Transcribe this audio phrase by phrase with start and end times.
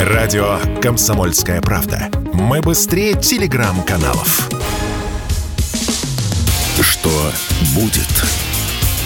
[0.00, 2.10] Радио «Комсомольская правда».
[2.32, 4.50] Мы быстрее телеграм-каналов.
[6.80, 7.32] Что
[7.74, 8.08] будет?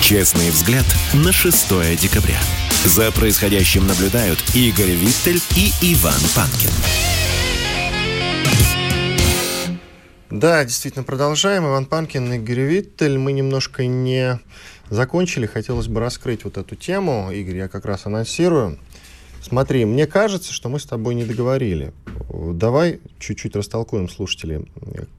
[0.01, 2.39] Честный взгляд на 6 декабря.
[2.85, 6.71] За происходящим наблюдают Игорь Виттель и Иван Панкин.
[10.31, 11.67] Да, действительно, продолжаем.
[11.67, 13.19] Иван Панкин Игорь Виттель.
[13.19, 14.41] Мы немножко не
[14.91, 15.47] закончили.
[15.47, 17.31] Хотелось бы раскрыть вот эту тему.
[17.33, 18.79] Игорь, я как раз анонсирую.
[19.41, 21.93] Смотри, мне кажется, что мы с тобой не договорили.
[22.29, 24.67] Давай чуть-чуть растолкуем слушателей,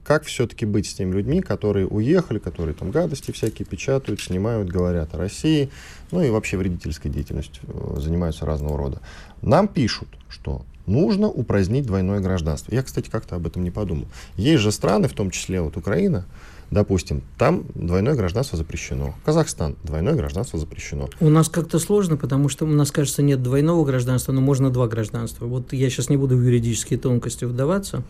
[0.04, 5.14] как все-таки быть с теми людьми, которые уехали, которые там гадости всякие печатают, снимают, говорят
[5.14, 5.70] о России,
[6.12, 9.00] ну и вообще вредительской деятельностью э, занимаются разного рода.
[9.42, 12.74] Нам пишут, что нужно упразднить двойное гражданство.
[12.74, 14.06] Я, кстати, как-то об этом не подумал.
[14.36, 16.26] Есть же страны, в том числе вот Украина,
[16.70, 19.14] Допустим, там двойное гражданство запрещено.
[19.24, 21.08] Казахстан, двойное гражданство запрещено.
[21.18, 24.86] У нас как-то сложно, потому что у нас, кажется, нет двойного гражданства, но можно два
[24.86, 25.46] гражданства.
[25.46, 28.04] Вот я сейчас не буду в юридические тонкости вдаваться.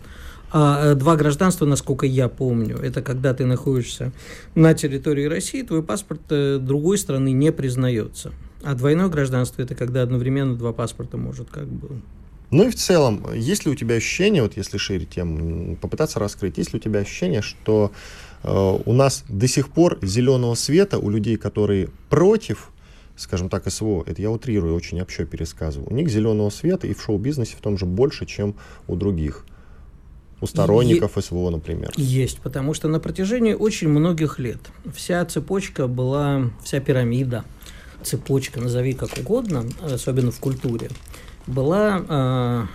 [0.52, 4.12] А э, два гражданства, насколько я помню, это когда ты находишься
[4.54, 8.32] на территории России, твой паспорт э, другой страны не признается.
[8.62, 12.02] А двойное гражданство это когда одновременно два паспорта может как бы
[12.50, 16.58] ну и в целом, есть ли у тебя ощущение, вот если шире тем попытаться раскрыть,
[16.58, 17.92] есть ли у тебя ощущение, что
[18.42, 22.70] у нас до сих пор зеленого света у людей, которые против,
[23.16, 27.02] скажем так, СВО, это я утрирую, очень общо пересказываю, у них зеленого света и в
[27.02, 28.54] шоу-бизнесе в том же больше, чем
[28.86, 29.44] у других.
[30.40, 31.92] У сторонников е- СВО, например.
[31.96, 34.58] Есть, потому что на протяжении очень многих лет
[34.94, 37.44] вся цепочка была, вся пирамида,
[38.02, 40.88] цепочка, назови как угодно, особенно в культуре,
[41.46, 42.66] была э,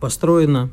[0.00, 0.68] построена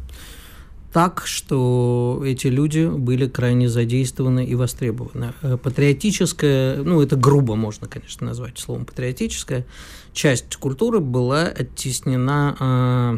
[0.91, 5.33] так, что эти люди были крайне задействованы и востребованы.
[5.41, 9.65] Э, патриотическая, ну это грубо можно, конечно, назвать словом патриотическая,
[10.13, 13.17] часть культуры была оттеснена э,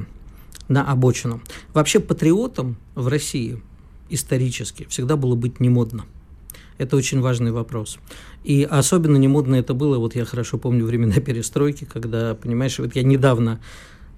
[0.67, 1.41] на обочину.
[1.73, 3.61] Вообще патриотом в России
[4.09, 6.06] исторически всегда было быть не модно.
[6.78, 8.00] Это очень важный вопрос.
[8.44, 12.96] И особенно не модно это было, вот я хорошо помню времена перестройки, когда, понимаешь, вот
[12.96, 13.62] я недавно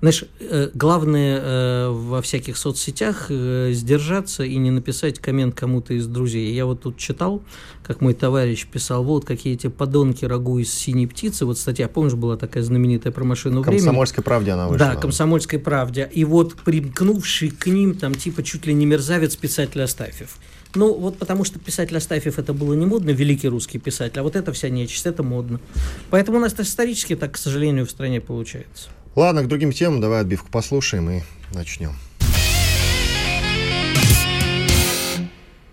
[0.03, 6.07] знаешь, э, главное э, во всяких соцсетях э, сдержаться и не написать коммент кому-то из
[6.07, 6.53] друзей.
[6.53, 7.41] Я вот тут читал,
[7.83, 11.45] как мой товарищ писал, вот какие эти подонки рагу из синей птицы.
[11.45, 13.79] Вот статья, помнишь, была такая знаменитая про машину времени?
[13.79, 14.87] Комсомольской правде она вышла.
[14.87, 16.09] Да, комсомольской правде.
[16.11, 20.35] И вот примкнувший к ним, там, типа, чуть ли не мерзавец писатель Астафьев.
[20.75, 24.35] Ну, вот потому что писатель Астафьев это было не модно, великий русский писатель, а вот
[24.35, 25.61] это вся нечисть, это модно.
[26.09, 28.89] Поэтому у нас исторически так, к сожалению, в стране получается.
[29.15, 31.21] Ладно, к другим темам давай отбивку послушаем и
[31.53, 31.93] начнем.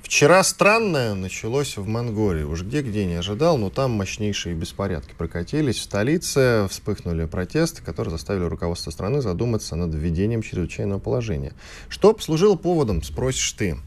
[0.02, 2.42] Вчера странное началось в Монголии.
[2.42, 5.78] Уж где-где не ожидал, но там мощнейшие беспорядки прокатились.
[5.78, 11.54] В столице вспыхнули протесты, которые заставили руководство страны задуматься над введением чрезвычайного положения.
[11.88, 13.78] Что послужило поводом, спросишь ты.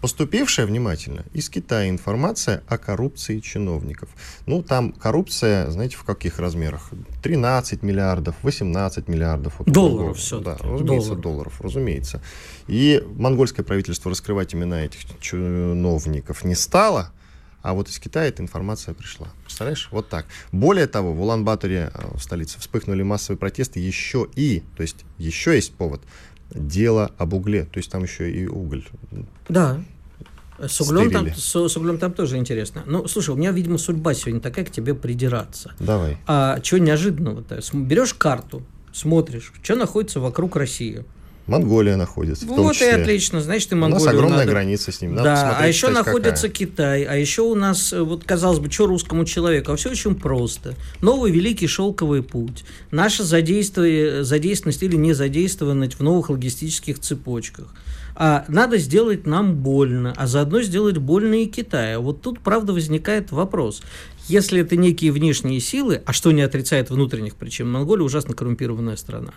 [0.00, 4.08] Поступившая внимательно из Китая информация о коррупции чиновников.
[4.46, 6.90] Ну, там коррупция, знаете, в каких размерах?
[7.22, 9.54] 13 миллиардов, 18 миллиардов.
[9.58, 10.38] Вот долларов все.
[10.40, 11.22] Да, разумеется, долларов.
[11.22, 12.22] долларов, разумеется.
[12.68, 17.12] И монгольское правительство раскрывать имена этих чиновников не стало,
[17.60, 19.28] а вот из Китая эта информация пришла.
[19.42, 19.88] Представляешь?
[19.90, 20.26] Вот так.
[20.52, 25.54] Более того, в Улан-Баторе, э, в столице, вспыхнули массовые протесты еще и, то есть еще
[25.54, 26.00] есть повод,
[26.50, 27.64] дело об угле.
[27.64, 28.84] То есть там еще и уголь.
[29.48, 29.80] Да.
[30.58, 32.82] С углем, там, с, с углем там тоже интересно.
[32.84, 35.72] Ну, слушай, у меня, видимо, судьба сегодня такая к тебе придираться.
[35.78, 36.18] Давай.
[36.26, 37.60] А что неожиданного-то?
[37.74, 41.04] Берешь карту, смотришь, что находится вокруг России.
[41.48, 42.44] Монголия находится.
[42.44, 44.02] В вот и отлично, значит, и Монголия.
[44.02, 44.50] У нас огромная надо...
[44.50, 45.14] граница с ним.
[45.14, 46.66] Надо да, а еще находится какая.
[46.66, 50.14] Китай, а еще у нас, э, вот казалось бы, что русскому человеку, а все очень
[50.14, 50.74] просто.
[51.00, 57.74] Новый великий шелковый путь, наша задействованность или не задействованность в новых логистических цепочках.
[58.20, 62.02] А надо сделать нам больно, а заодно сделать больно и Китаю.
[62.02, 63.80] Вот тут, правда, возникает вопрос.
[64.28, 69.32] Если это некие внешние силы, а что не отрицает внутренних причин, Монголия ужасно коррумпированная страна.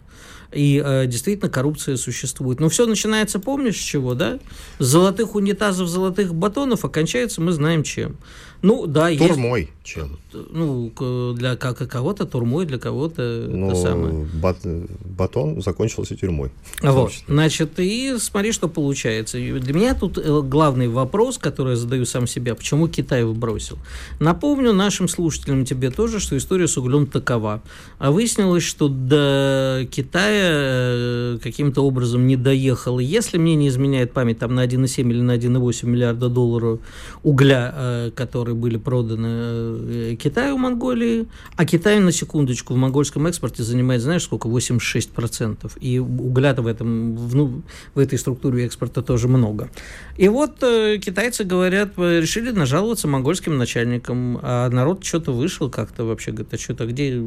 [0.52, 2.60] И э, действительно коррупция существует.
[2.60, 4.39] Но все начинается, помнишь, с чего, да?
[4.80, 8.18] С золотых унитазов, золотых батонов, окончается мы знаем чем.
[8.62, 9.71] Ну, да, Турмой есть...
[9.83, 10.19] чем?
[10.31, 10.92] Ну,
[11.36, 14.27] для как кого-то турмой, для кого-то ну, это самое.
[14.36, 16.51] Бат, батон закончился тюрьмой.
[16.81, 19.38] Вот, значит, и смотри, что получается.
[19.38, 23.80] Для меня тут э, главный вопрос, который я задаю сам себе, почему Китай его бросил.
[24.19, 27.62] Напомню нашим слушателям тебе тоже, что история с углем такова.
[28.00, 34.39] А выяснилось, что до Китая э, каким-то образом не доехало, если мне не изменяет память,
[34.39, 36.80] там на 1,7 или на 1,8 миллиарда долларов
[37.22, 43.62] угля, э, которые были проданы э, Китаю, Монголии, а Китай, на секундочку, в монгольском экспорте
[43.62, 44.48] занимает, знаешь, сколько?
[44.48, 45.78] 86%.
[45.80, 47.62] И угля в, этом, в, ну,
[47.94, 49.69] в этой структуре экспорта тоже много.
[50.18, 56.53] И вот китайцы говорят, решили нажаловаться монгольским начальникам, а народ что-то вышел как-то вообще, говорит,
[56.53, 57.21] а что-то где...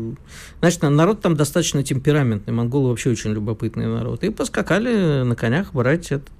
[0.61, 4.25] Значит, народ там достаточно темпераментный, монголы вообще очень любопытный народ.
[4.25, 6.31] И поскакали на конях брать этот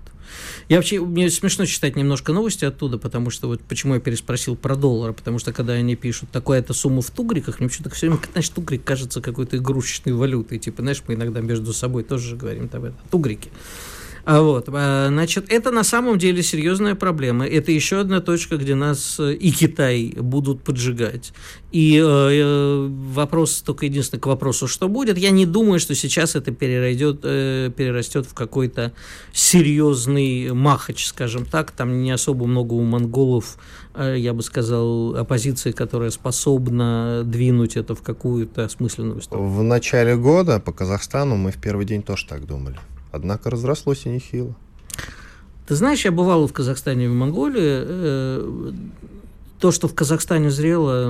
[0.68, 4.76] я вообще, мне смешно читать немножко новости оттуда, потому что вот почему я переспросил про
[4.76, 8.48] доллары, потому что когда они пишут такая-то сумма в тугриках, мне почему-то все время, знаешь,
[8.48, 12.96] тугрик кажется какой-то игрушечной валютой, типа, знаешь, мы иногда между собой тоже говорим там это,
[13.10, 13.50] тугрики.
[14.25, 17.47] А вот, а, значит, это на самом деле серьезная проблема.
[17.47, 21.32] Это еще одна точка, где нас э, и Китай будут поджигать.
[21.73, 25.19] И э, э, вопрос только единственный к вопросу, что будет.
[25.19, 28.93] Я не думаю, что сейчас это перерастет, перерастет в какой-то
[29.32, 31.71] серьезный махач, скажем так.
[31.73, 33.59] Там не особо много у монголов,
[33.94, 39.49] я бы сказал, оппозиции, которая способна двинуть это в какую-то осмысленную сторону.
[39.49, 42.79] В начале года по Казахстану мы в первый день тоже так думали.
[43.14, 44.56] Однако разрослось и нехило.
[45.69, 47.62] Ты знаешь, я бывал в Казахстане и в Монголии.
[47.62, 48.72] Э,
[49.61, 51.06] то, что в Казахстане зрело,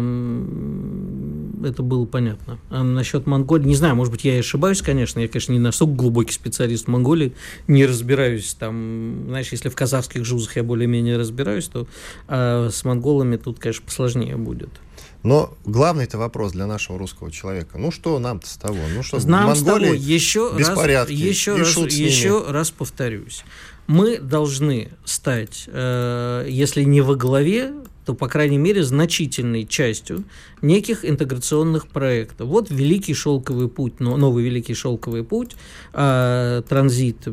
[1.64, 2.58] это было понятно.
[2.68, 5.18] А насчет Монголии, не знаю, может быть, я и ошибаюсь, конечно.
[5.18, 7.32] Я, конечно, не настолько глубокий специалист в Монголии,
[7.66, 9.24] не разбираюсь там.
[9.28, 11.86] Знаешь, если в казахских жузах я более-менее разбираюсь, то
[12.28, 14.70] а с монголами тут, конечно, посложнее будет.
[15.24, 17.78] Но главный это вопрос для нашего русского человека.
[17.78, 18.76] Ну что нам-то с того?
[18.94, 23.42] Ну что, нам с того, еще раз, еще, раз, еще раз повторюсь.
[23.86, 27.72] Мы должны стать, э, если не во главе,
[28.04, 30.24] то, по крайней мере, значительной частью
[30.60, 32.48] неких интеграционных проектов.
[32.48, 35.56] Вот Великий Шелковый путь, новый Великий Шелковый путь,
[35.94, 37.28] э, транзит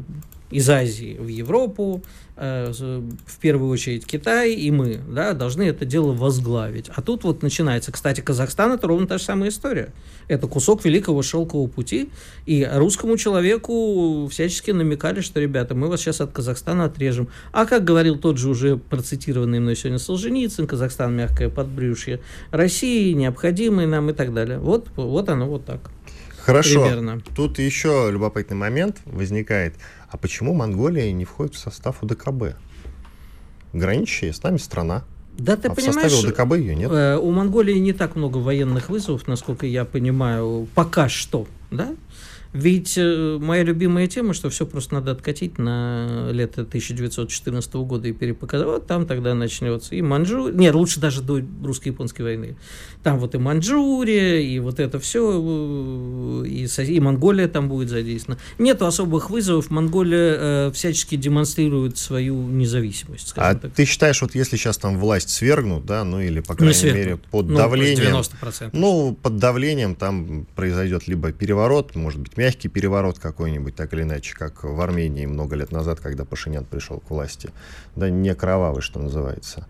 [0.49, 2.03] из Азии в Европу,
[2.41, 6.89] в первую очередь Китай и мы, да, должны это дело возглавить.
[6.89, 9.93] А тут вот начинается, кстати, Казахстан это ровно та же самая история.
[10.27, 12.09] Это кусок великого шелкового пути,
[12.47, 17.27] и русскому человеку всячески намекали, что, ребята, мы вас сейчас от Казахстана отрежем.
[17.51, 23.85] А как говорил тот же уже процитированный мной сегодня Солженицын, Казахстан мягкое подбрюшье России, необходимый
[23.85, 24.57] нам и так далее.
[24.57, 25.91] Вот, вот оно вот так.
[26.39, 26.85] Хорошо.
[26.85, 27.21] Примерно.
[27.35, 29.75] Тут еще любопытный момент возникает.
[30.11, 32.55] А почему Монголия не входит в состав УДКБ?
[33.71, 35.05] Граничащая с нами страна.
[35.37, 36.91] Да, ты а понимаешь, в составе УДКБ ее нет.
[36.91, 41.95] Э, у Монголии не так много военных вызовов, насколько я понимаю, пока что, да?
[42.53, 48.11] Ведь э, моя любимая тема, что все просто надо откатить на лето 1914 года и
[48.11, 48.67] перепоказать.
[48.67, 50.53] Вот там тогда начнется и Манчжурия.
[50.53, 52.57] Нет, лучше даже до русско-японской войны.
[53.03, 58.39] Там вот и Манчжурия, и вот это все, э, и, и Монголия там будет задействована.
[58.59, 59.71] Нет особых вызовов.
[59.71, 60.35] Монголия
[60.67, 63.31] э, всячески демонстрирует свою независимость.
[63.37, 63.71] А так.
[63.71, 67.17] ты считаешь, вот если сейчас там власть свергнут, да, ну или, по крайней ну, мере,
[67.17, 68.17] под ну, давлением...
[68.17, 68.69] 90%.
[68.73, 74.33] Ну, под давлением там произойдет либо переворот, может быть, мягкий переворот какой-нибудь, так или иначе,
[74.33, 77.51] как в Армении много лет назад, когда Пашинян пришел к власти.
[77.95, 79.67] Да, не кровавый, что называется.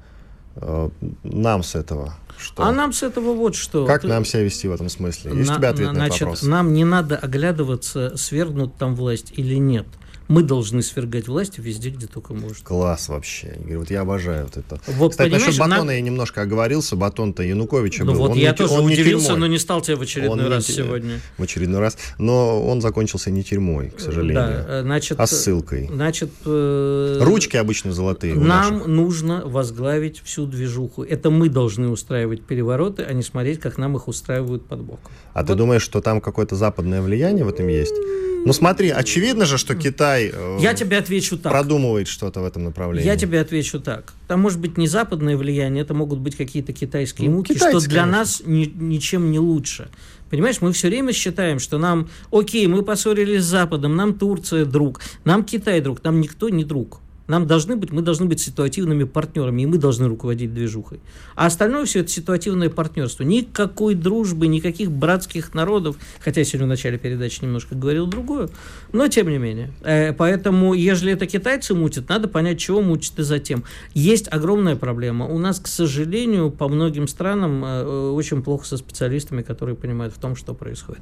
[0.56, 0.89] Э,
[1.23, 2.63] нам с этого что?
[2.63, 3.85] А нам с этого вот что.
[3.85, 4.07] Как Ты...
[4.07, 5.31] нам себя вести в этом смысле?
[5.35, 6.44] Есть на, у тебя ответ на, на этот вопрос?
[6.44, 9.85] Нам не надо оглядываться, свергнут там власть или нет
[10.31, 12.63] мы должны свергать власть везде, где только можно.
[12.63, 13.57] Класс вообще.
[13.60, 14.80] Говорю, вот я обожаю вот это.
[14.88, 15.89] Вот, Кстати, насчет Батона нам...
[15.89, 16.95] я немножко оговорился.
[16.95, 18.19] Батон-то Януковича ну, был.
[18.19, 20.69] Вот он я не, тоже он удивился, но не стал тебя в очередной он раз
[20.69, 21.19] не, сегодня.
[21.38, 21.98] В очередной раз.
[22.18, 24.36] Но он закончился не тюрьмой, к сожалению.
[24.36, 25.89] Да, э, значит, а ссылкой.
[25.91, 28.34] Значит, э, Ручки обычно золотые.
[28.36, 31.03] Нам нужно возглавить всю движуху.
[31.03, 35.12] Это мы должны устраивать перевороты, а не смотреть, как нам их устраивают под боком.
[35.34, 35.48] А вот.
[35.48, 37.96] ты думаешь, что там какое-то западное влияние в этом есть?
[38.43, 41.51] Ну смотри, очевидно же, что Китай э, Я тебе отвечу так.
[41.51, 43.05] продумывает что-то в этом направлении.
[43.05, 44.13] Я тебе отвечу так.
[44.27, 48.01] Там может быть не западное влияние, это могут быть какие-то китайские ну, муки, что для
[48.01, 48.05] конечно.
[48.05, 49.89] нас ни, ничем не лучше.
[50.31, 55.01] Понимаешь, мы все время считаем, что нам, окей, мы поссорились с Западом, нам Турция друг,
[55.25, 57.01] нам Китай друг, нам никто не друг.
[57.28, 61.00] Нам должны быть, мы должны быть ситуативными партнерами, и мы должны руководить движухой.
[61.36, 63.24] А остальное все это ситуативное партнерство.
[63.24, 68.50] Никакой дружбы, никаких братских народов, хотя я сегодня в начале передачи немножко говорил другое,
[68.92, 69.72] но тем не менее.
[69.82, 73.63] Э, поэтому, если это китайцы мутят, надо понять, чего мутят и затем.
[73.94, 75.25] Есть огромная проблема.
[75.25, 80.20] У нас, к сожалению, по многим странам э, очень плохо со специалистами, которые понимают в
[80.20, 81.01] том, что происходит.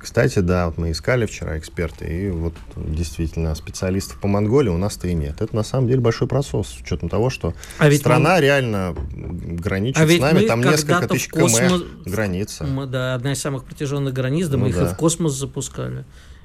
[0.00, 5.08] Кстати, да, вот мы искали вчера эксперты, и вот действительно специалистов по Монголии у нас-то
[5.08, 5.40] и нет.
[5.42, 8.40] Это на самом деле большой просос, с учетом того, что а страна мы...
[8.40, 11.60] реально граничит а с нами, там несколько тысяч космос...
[11.60, 12.64] км граница.
[12.64, 14.84] Мы, да, одна из самых протяженных границ, да ну, мы да.
[14.84, 16.04] их и в космос запускали.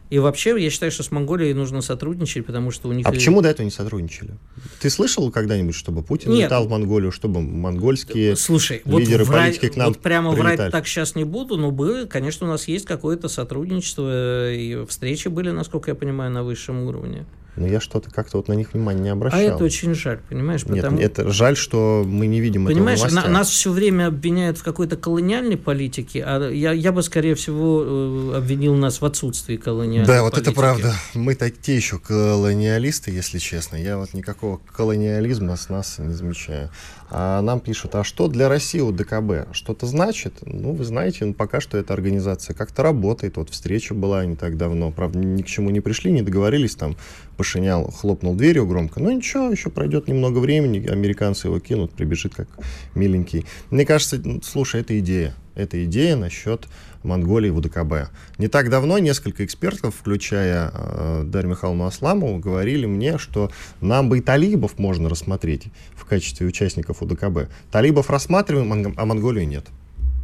[0.10, 3.08] И вообще, я считаю, что с Монголией нужно сотрудничать, потому что у них...
[3.08, 4.36] А почему до этого не сотрудничали?
[4.80, 6.46] Ты слышал когда-нибудь, чтобы Путин Нет.
[6.46, 10.58] летал в Монголию, чтобы монгольские Слушай, лидеры вот врать, политики к нам Вот прямо прилетали?
[10.58, 15.28] врать так сейчас не буду, но было, конечно, у нас есть какое-то сотрудничество, и встречи
[15.28, 17.26] были, насколько я понимаю, на высшем уровне.
[17.56, 19.40] Но я что-то как-то вот на них внимания не обращал.
[19.40, 20.64] А это очень жаль, понимаешь?
[20.64, 20.98] Потому...
[20.98, 24.64] Нет, это жаль, что мы не видим понимаешь, этого Понимаешь, нас все время обвиняют в
[24.64, 30.06] какой-то колониальной политике, а я, я бы, скорее всего, э, обвинил нас в отсутствии колониальной
[30.06, 30.36] да, политики.
[30.36, 30.96] Да, вот это правда.
[31.14, 33.78] Мы такие еще колониалисты, если честно.
[33.78, 36.70] Я вот никакого колониализма с нас не замечаю.
[37.10, 39.54] А нам пишут, а что для России у ДКБ?
[39.54, 40.34] Что-то значит?
[40.42, 43.38] Ну, вы знаете, ну, пока что эта организация как-то работает.
[43.38, 44.92] Вот встреча была не так давно.
[44.92, 46.76] Правда, ни к чему не пришли, не договорились.
[46.76, 46.96] Там
[47.38, 49.00] Пашинял хлопнул дверью громко.
[49.00, 50.88] Ну, ничего, еще пройдет немного времени.
[50.88, 52.48] Американцы его кинут, прибежит как
[52.96, 53.46] миленький.
[53.70, 55.36] Мне кажется, слушай, это идея.
[55.54, 56.68] Это идея насчет
[57.06, 58.10] Монголии в УДКБ.
[58.38, 64.20] Не так давно несколько экспертов, включая э, Дарью Михайловну Асламову, говорили мне, что нам бы
[64.20, 67.50] и талибов можно рассмотреть в качестве участников УДКБ.
[67.72, 69.66] Талибов рассматриваем, а Монголию нет.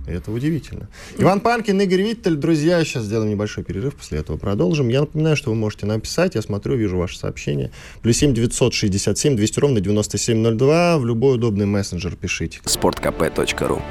[0.07, 0.89] Это удивительно.
[1.17, 2.35] Иван Панкин, Игорь Виттель.
[2.35, 4.89] Друзья, сейчас сделаем небольшой перерыв, после этого продолжим.
[4.89, 6.35] Я напоминаю, что вы можете написать.
[6.35, 7.71] Я смотрю, вижу ваши сообщения.
[8.01, 10.97] Плюс 7 967 200 ровно 9702.
[10.97, 12.59] В любой удобный мессенджер пишите.
[12.65, 13.81] sportkp.ru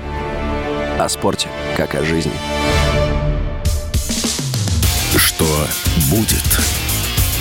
[0.99, 2.33] О спорте, как о жизни.
[5.41, 5.67] Что
[6.11, 6.61] будет?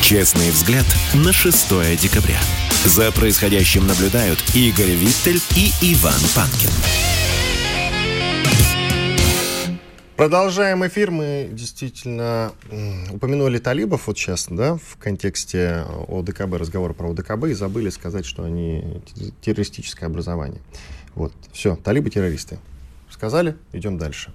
[0.02, 1.70] Честный взгляд на 6
[2.02, 2.40] декабря.
[2.86, 6.70] За происходящим наблюдают Игорь Виттель и Иван Панкин.
[10.16, 11.12] Продолжаем эфир.
[11.12, 12.54] Мы действительно
[13.12, 18.46] упомянули талибов вот сейчас, да, в контексте ОДКБ, разговора про ОДКБ, и забыли сказать, что
[18.46, 19.02] они
[19.42, 20.62] террористическое образование.
[21.16, 22.60] Вот, все, талибы террористы.
[23.10, 24.32] Сказали, идем дальше.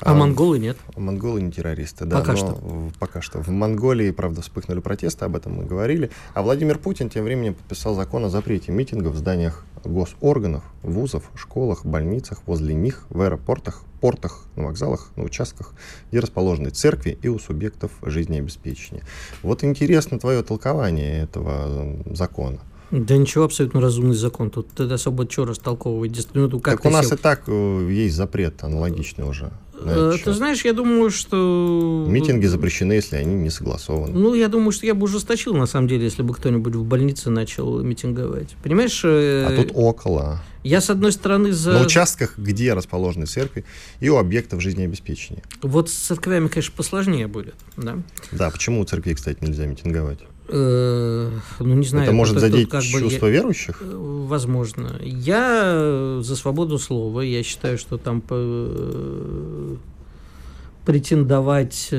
[0.00, 0.78] А, а монголы нет?
[0.96, 2.20] Монголы не террористы, да.
[2.20, 2.90] Пока что.
[2.98, 3.40] Пока что.
[3.40, 6.10] В Монголии, правда, вспыхнули протесты, об этом мы говорили.
[6.34, 11.84] А Владимир Путин тем временем подписал закон о запрете митингов в зданиях госорганов, вузов, школах,
[11.84, 15.74] больницах, возле них, в аэропортах, портах, на вокзалах, на участках,
[16.10, 19.02] где расположены церкви и у субъектов жизнеобеспечения.
[19.42, 22.60] Вот интересно твое толкование этого закона.
[22.90, 24.50] Да ничего, абсолютно разумный закон.
[24.50, 26.28] Тут особо что растолковывать.
[26.34, 27.16] Ну, как так у нас сел...
[27.16, 29.52] и так э, есть запрет аналогичный уже.
[29.84, 32.06] Э, ты знаешь, я думаю, что...
[32.08, 34.12] Митинги запрещены, если они не согласованы.
[34.12, 37.30] Ну, я думаю, что я бы ужесточил, на самом деле, если бы кто-нибудь в больнице
[37.30, 38.56] начал митинговать.
[38.62, 39.00] Понимаешь?
[39.04, 40.40] Э, а тут около.
[40.62, 41.72] Я, с одной стороны, за...
[41.72, 43.64] На участках, где расположены церкви
[44.00, 45.42] и у объектов жизнеобеспечения.
[45.62, 47.98] Вот с церквями, конечно, посложнее будет, да?
[48.32, 50.18] Да, почему у церкви, кстати, нельзя митинговать?
[50.52, 51.30] Э,
[51.60, 52.04] ну, не знаю.
[52.04, 53.80] Это может это, задеть как чувство бы, верующих?
[53.80, 55.00] Э, возможно.
[55.02, 57.20] Я за свободу слова.
[57.20, 59.76] Я считаю, что там э,
[60.84, 61.90] претендовать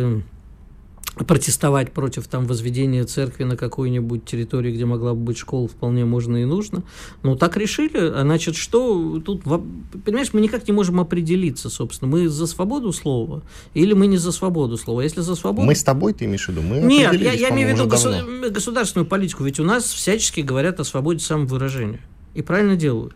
[1.24, 6.38] протестовать против там возведения церкви на какой-нибудь территории, где могла бы быть школа, вполне можно
[6.38, 6.84] и нужно.
[7.24, 12.30] Но так решили, а значит, что тут, понимаешь, мы никак не можем определиться, собственно, мы
[12.30, 15.02] за свободу слова или мы не за свободу слова.
[15.02, 15.66] Если за свободу...
[15.66, 16.62] Мы с тобой, ты имеешь в виду?
[16.62, 18.12] Мы Нет, я, я имею в виду госу...
[18.50, 22.02] государственную политику, ведь у нас всячески говорят о свободе самовыражения.
[22.34, 23.14] И правильно делают.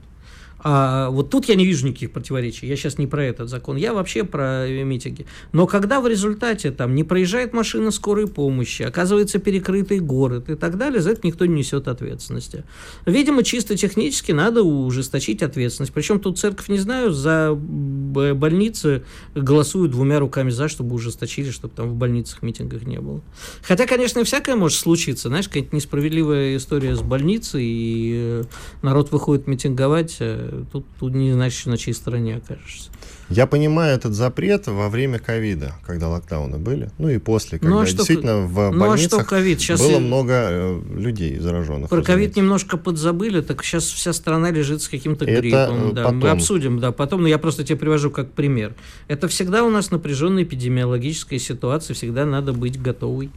[0.67, 2.65] А вот тут я не вижу никаких противоречий.
[2.65, 5.27] Я сейчас не про этот закон, я вообще про митинги.
[5.51, 10.79] Но когда в результате там не проезжает машина скорой помощи, оказывается перекрытый город и так
[10.79, 12.63] далее, за это никто не несет ответственности.
[13.05, 15.93] Видимо, чисто технически надо ужесточить ответственность.
[15.93, 19.03] Причем тут церковь, не знаю, за больницы
[19.35, 23.21] голосуют двумя руками за, чтобы ужесточили, чтобы там в больницах митингах не было.
[23.61, 25.27] Хотя, конечно, всякое может случиться.
[25.27, 28.43] Знаешь, какая-нибудь несправедливая история с больницей, и э,
[28.81, 32.89] народ выходит митинговать, э, тут, тут не значит, на чьей стороне окажешься.
[33.29, 37.81] Я понимаю этот запрет во время ковида, когда локдауны были, ну и после, когда ну,
[37.81, 39.57] а действительно что, в ну, а что COVID?
[39.57, 39.99] Сейчас было и...
[39.99, 41.89] много э, людей зараженных.
[41.89, 45.95] Про ковид немножко подзабыли, так сейчас вся страна лежит с каким-то гриппом.
[45.95, 46.03] Да.
[46.03, 46.19] Потом.
[46.19, 48.75] Мы обсудим, да, потом, но я просто тебе привожу как пример.
[49.07, 53.31] Это всегда у нас напряженная эпидемиологическая ситуация, всегда надо быть готовой.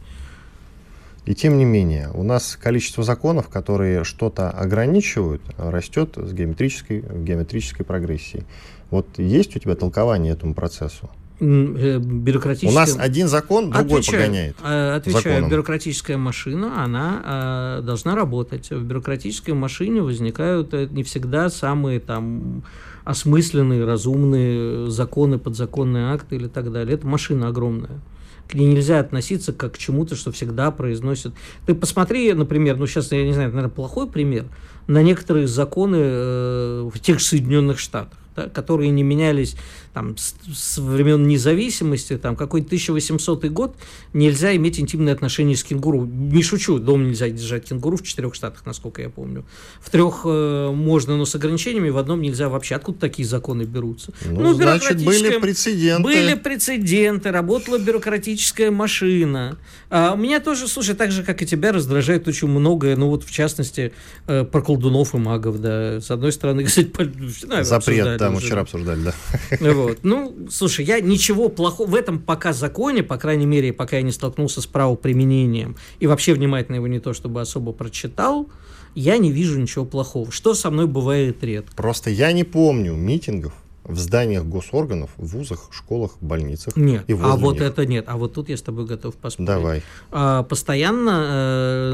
[1.29, 7.85] И тем не менее, у нас количество законов, которые что-то ограничивают, растет с геометрической, геометрической
[7.85, 8.45] прогрессией.
[8.89, 11.07] Вот есть у тебя толкование этому процессу?
[11.39, 12.71] Э, бюрократическая...
[12.71, 14.55] У нас один закон, другой отвечаю, погоняет.
[14.63, 15.49] Э, отвечаю, законом.
[15.51, 18.71] бюрократическая машина, она э, должна работать.
[18.71, 22.63] В бюрократической машине возникают не всегда самые там
[23.03, 26.95] осмысленные, разумные законы, подзаконные акты или так далее.
[26.95, 27.99] Это машина огромная
[28.49, 31.33] к ней нельзя относиться как к чему-то, что всегда произносят.
[31.67, 34.45] Ты посмотри, например, ну сейчас, я не знаю, наверное, плохой пример,
[34.87, 38.17] на некоторые законы э, в тех же Соединенных Штатах.
[38.39, 39.55] Да, которые не менялись
[39.93, 43.75] там, с, с времен независимости, там, какой-то 1800 год,
[44.13, 46.05] нельзя иметь интимные отношения с кенгуру.
[46.05, 49.45] Не шучу, дома нельзя держать кенгуру в четырех штатах, насколько я помню.
[49.81, 52.75] В трех э, можно, но с ограничениями, в одном нельзя вообще.
[52.75, 54.13] Откуда такие законы берутся?
[54.25, 56.03] Ну, ну значит, были прецеденты.
[56.03, 59.57] Были прецеденты, работала бюрократическая машина.
[59.89, 63.31] А, меня тоже, слушай, так же, как и тебя, раздражает очень многое, ну вот, в
[63.31, 63.91] частности,
[64.27, 65.99] э, про колдунов и магов, да.
[65.99, 69.13] С одной стороны, кстати, ну, Запрет, да, мы вчера обсуждали, да.
[69.73, 69.99] Вот.
[70.03, 74.11] Ну, слушай, я ничего плохого в этом пока законе, по крайней мере, пока я не
[74.11, 78.49] столкнулся с правоприменением, и вообще внимательно его не то чтобы особо прочитал,
[78.95, 80.31] я не вижу ничего плохого.
[80.31, 81.75] Что со мной бывает редко.
[81.75, 83.53] Просто я не помню митингов,
[83.89, 86.77] в зданиях госорганов, в вузах, школах, больницах.
[86.77, 87.63] Нет, и а вот них.
[87.63, 88.05] это нет.
[88.07, 89.47] А вот тут я с тобой готов поспорить.
[89.47, 89.83] Давай.
[90.11, 91.88] А, постоянно, э,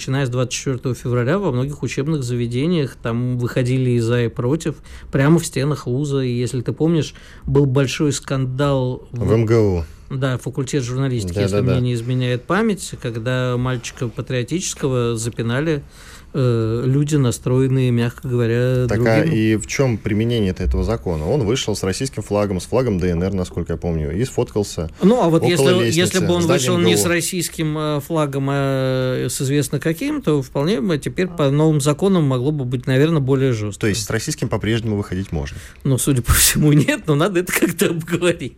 [0.00, 4.76] начиная с 24 февраля, во многих учебных заведениях там выходили и за, и против,
[5.12, 6.20] прямо в стенах вуза.
[6.20, 7.14] И если ты помнишь,
[7.44, 9.06] был большой скандал...
[9.12, 9.84] В, в МГУ.
[10.08, 11.80] Да, факультет журналистики, да, если да, мне да.
[11.80, 15.82] не изменяет память, когда мальчика патриотического запинали
[16.32, 19.32] Э, люди настроенные, мягко говоря, так, а другим.
[19.32, 21.28] А и в чем применение этого закона?
[21.28, 24.90] Он вышел с российским флагом, с флагом ДНР, насколько я помню, и сфоткался.
[25.02, 26.86] Ну, а вот если, если бы он вышел МГУ.
[26.86, 31.80] не с российским э, флагом, а с известно каким, то вполне бы теперь по новым
[31.80, 33.80] законам могло бы быть, наверное, более жестко.
[33.80, 35.56] То есть с российским по-прежнему выходить можно?
[35.82, 38.54] Ну, судя по всему, нет, но надо это как-то обговорить.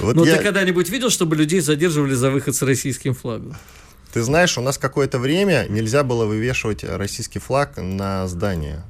[0.00, 0.36] Вот ну, я...
[0.36, 3.54] ты когда-нибудь видел, чтобы людей задерживали за выход с российским флагом?
[4.16, 8.82] Ты знаешь, у нас какое-то время нельзя было вывешивать российский флаг на здание.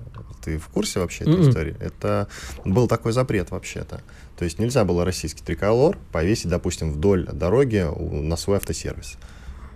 [0.45, 1.49] Ты в курсе вообще этой mm-hmm.
[1.49, 1.76] истории?
[1.80, 2.28] Это
[2.64, 4.02] был такой запрет вообще-то.
[4.38, 9.16] То есть нельзя было российский триколор повесить, допустим, вдоль дороги на свой автосервис.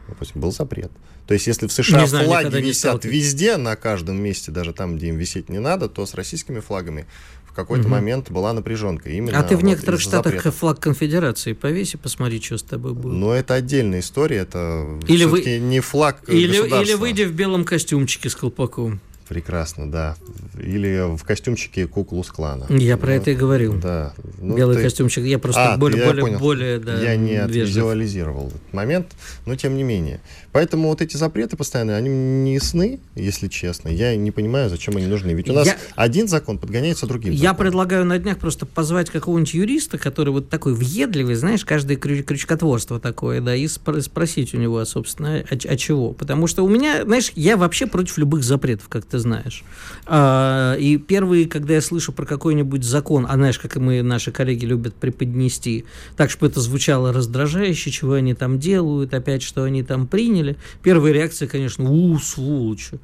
[0.06, 0.92] Допустим, был запрет.
[1.26, 5.08] То есть, если в США знаю, флаги висят везде, на каждом месте, даже там, где
[5.08, 7.06] им висеть не надо, то с российскими флагами
[7.50, 7.90] в какой-то угу.
[7.90, 9.10] момент была напряженка.
[9.10, 10.54] Именно а ты в некоторых штатах запретов.
[10.56, 13.14] флаг конфедерации повеси, посмотри, что с тобой будет.
[13.14, 15.58] Ну, это отдельная история, это или вы...
[15.58, 19.00] не флаг или, или выйди в белом костюмчике с колпаком.
[19.30, 20.16] Прекрасно, да.
[20.58, 22.66] Или в костюмчике куклу с клана.
[22.68, 23.78] Я ну, про это и говорил.
[23.80, 24.12] Да.
[24.40, 24.82] Ну, Белый ты...
[24.82, 25.22] костюмчик.
[25.22, 26.38] Я просто а, более, я более, понял.
[26.40, 29.06] более да, Я не визуализировал этот момент,
[29.46, 30.20] но тем не менее.
[30.50, 33.88] Поэтому вот эти запреты постоянные, они не ясны, если честно.
[33.88, 35.30] Я не понимаю, зачем они нужны.
[35.30, 35.76] Ведь у нас я...
[35.94, 37.32] один закон подгоняется другим.
[37.32, 37.56] Я законом.
[37.58, 42.98] предлагаю на днях просто позвать какого-нибудь юриста, который вот такой въедливый, знаешь, каждое крю- крючкотворство
[42.98, 46.14] такое, да, и спро- спросить у него, собственно, а, а чего.
[46.14, 49.62] Потому что у меня, знаешь, я вообще против любых запретов, как ты знаешь.
[50.06, 54.32] А, и первые, когда я слышу про какой-нибудь закон, а знаешь, как и мы, наши
[54.32, 55.84] коллеги любят преподнести,
[56.16, 60.56] так, чтобы это звучало раздражающе, чего они там делают, опять, что они там приняли.
[60.82, 62.98] Первая реакция, конечно, у, сволочи.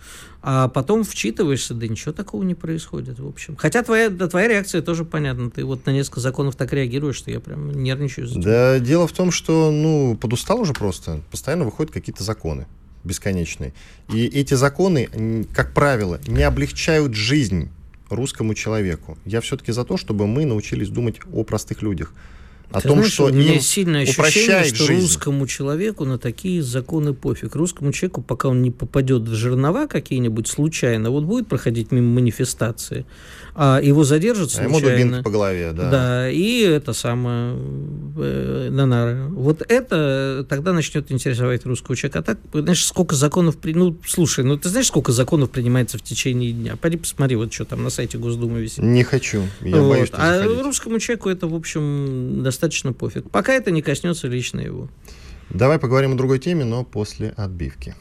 [0.49, 3.57] А потом вчитываешься, да ничего такого не происходит, в общем.
[3.57, 5.51] Хотя твоя, да, твоя реакция тоже понятна.
[5.51, 8.29] Ты вот на несколько законов так реагируешь, что я прям нервничаю.
[8.29, 11.21] За да, дело в том, что, ну, подустал уже просто.
[11.33, 12.69] Постоянно выходят какие-то законы
[13.07, 13.73] бесконечные.
[14.13, 17.71] И эти законы, как правило, не облегчают жизнь
[18.11, 19.17] русскому человеку.
[19.25, 22.13] Я все-таки за то, чтобы мы научились думать о простых людях
[22.71, 25.03] о Ты том, знаешь, что у меня сильное ощущение, что жизнь.
[25.03, 27.55] русскому человеку на такие законы пофиг.
[27.55, 33.07] Русскому человеку, пока он не попадет в жернова какие-нибудь случайно, вот будет проходить мимо манифестации,
[33.59, 34.89] а его задержат случайно.
[34.89, 35.91] А ему по голове, да.
[35.91, 37.57] Да, и это самое,
[38.19, 39.29] э, на нары.
[39.31, 42.19] Вот это тогда начнет интересовать русского человека.
[42.19, 43.57] А так, знаешь, сколько законов...
[43.57, 43.73] При...
[43.73, 46.77] Ну, слушай, ну ты знаешь, сколько законов принимается в течение дня?
[46.77, 48.81] Пойди посмотри, вот что там на сайте Госдумы висит.
[48.85, 49.89] Не хочу, я вот.
[49.89, 50.63] боюсь А заходить.
[50.63, 53.31] русскому человеку это, в общем, достаточно пофиг.
[53.31, 54.91] Пока это не коснется лично его.
[55.49, 57.95] Давай поговорим о другой теме, но после отбивки.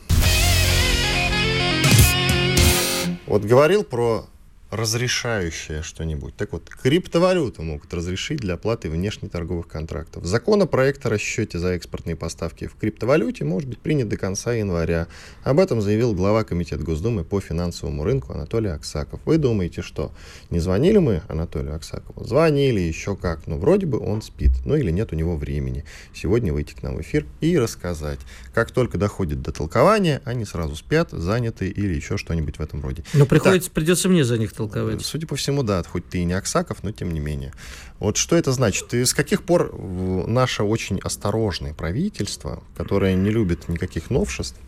[3.26, 4.28] Вот говорил про
[4.72, 6.36] разрешающее что-нибудь.
[6.36, 10.26] Так вот, криптовалюту могут разрешить для оплаты внешнеторговых контрактов.
[10.26, 15.08] Законопроект о расчете за экспортные поставки в криптовалюте может быть принят до конца января.
[15.44, 19.20] Об этом заявил глава Комитета Госдумы по финансовому рынку Анатолий Аксаков.
[19.26, 20.12] Вы думаете, что
[20.50, 22.26] не звонили мы Анатолию Аксакову?
[22.26, 23.46] Звонили еще как.
[23.48, 24.52] Ну, вроде бы он спит.
[24.66, 28.20] Ну, или нет у него времени сегодня выйти к нам в эфир и рассказать.
[28.54, 33.04] Как только доходит до толкования, они сразу спят, заняты или еще что-нибудь в этом роде.
[33.14, 35.06] Но приходится, так, придется мне за них толковать.
[35.06, 37.54] Судя по всему, да, хоть ты и не Аксаков, но тем не менее.
[38.00, 38.94] Вот что это значит?
[38.94, 44.60] И с каких пор наше очень осторожное правительство, которое не любит никаких новшеств,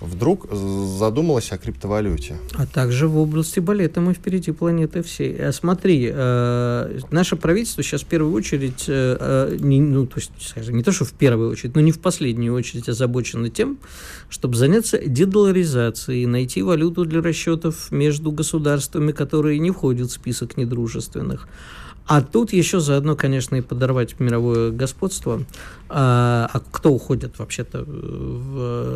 [0.00, 2.36] вдруг задумалась о криптовалюте.
[2.54, 5.34] А также в области балета мы впереди планеты всей.
[5.36, 10.30] А смотри, э, наше правительство сейчас в первую очередь, э, э, не, ну, то есть,
[10.38, 13.78] скажем, не то, что в первую очередь, но не в последнюю очередь озабочено тем,
[14.28, 21.48] чтобы заняться дедоларизацией, найти валюту для расчетов между государствами, которые не входят в список недружественных.
[22.08, 25.44] А тут еще заодно, конечно, и подорвать мировое господство.
[25.90, 28.87] А, а кто уходит вообще-то в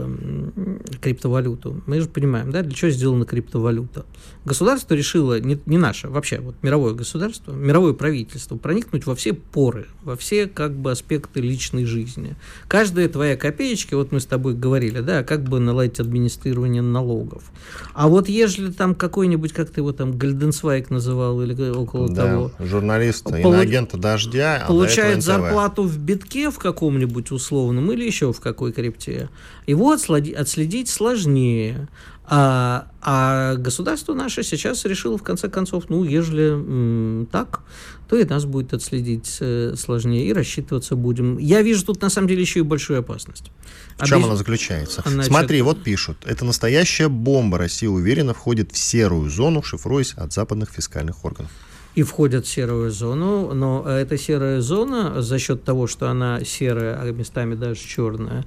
[1.02, 1.82] криптовалюту?
[1.86, 4.04] Мы же понимаем, да, для чего сделана криптовалюта.
[4.44, 9.86] Государство решило, не, не наше, вообще вот мировое государство, мировое правительство, проникнуть во все поры,
[10.02, 12.36] во все как бы аспекты личной жизни.
[12.68, 17.50] Каждая твоя копеечка, вот мы с тобой говорили, да, как бы наладить администрирование налогов.
[17.94, 22.52] А вот ежели там какой-нибудь, как ты его там, Гальденсвайк называл или около да, того.
[22.60, 23.38] журналист, Полу...
[23.38, 24.62] иноагента Дождя.
[24.64, 29.28] А получает зарплату в битке в каком каком-нибудь условном или еще в какой крипте,
[29.66, 31.88] его отследить сложнее.
[32.24, 37.60] А, а государство наше сейчас решило, в конце концов, ну, ежели так,
[38.08, 41.38] то и нас будет отследить э, сложнее, и рассчитываться будем.
[41.38, 43.50] Я вижу тут, на самом деле, еще и большую опасность.
[43.98, 44.28] В чем Объяс...
[44.28, 45.02] она заключается?
[45.04, 45.30] Значит...
[45.30, 46.18] Смотри, вот пишут.
[46.24, 47.58] Это настоящая бомба.
[47.58, 51.50] Россия уверенно входит в серую зону, шифруясь от западных фискальных органов
[51.94, 56.98] и входят в серую зону, но эта серая зона за счет того, что она серая,
[57.00, 58.44] а местами даже черная,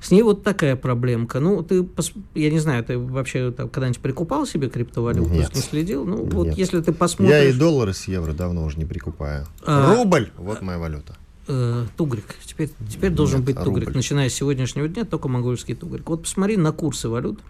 [0.00, 1.40] с ней вот такая проблемка.
[1.40, 1.86] Ну, ты,
[2.34, 5.28] я не знаю, ты вообще когда-нибудь прикупал себе криптовалюту?
[5.30, 5.54] Нет.
[5.54, 6.04] Не следил?
[6.04, 6.34] Ну, Нет.
[6.34, 7.36] вот если ты посмотришь...
[7.36, 9.46] Я и доллары с евро давно уже не прикупаю.
[9.64, 9.94] А...
[9.94, 11.16] Рубль, вот моя валюта.
[11.48, 12.36] Э, тугрик.
[12.44, 13.86] Теперь, теперь должен Нет, быть тугрик.
[13.86, 13.96] Рубль.
[13.96, 16.08] Начиная с сегодняшнего дня только монгольский тугрик.
[16.08, 17.40] Вот посмотри на курсы валют,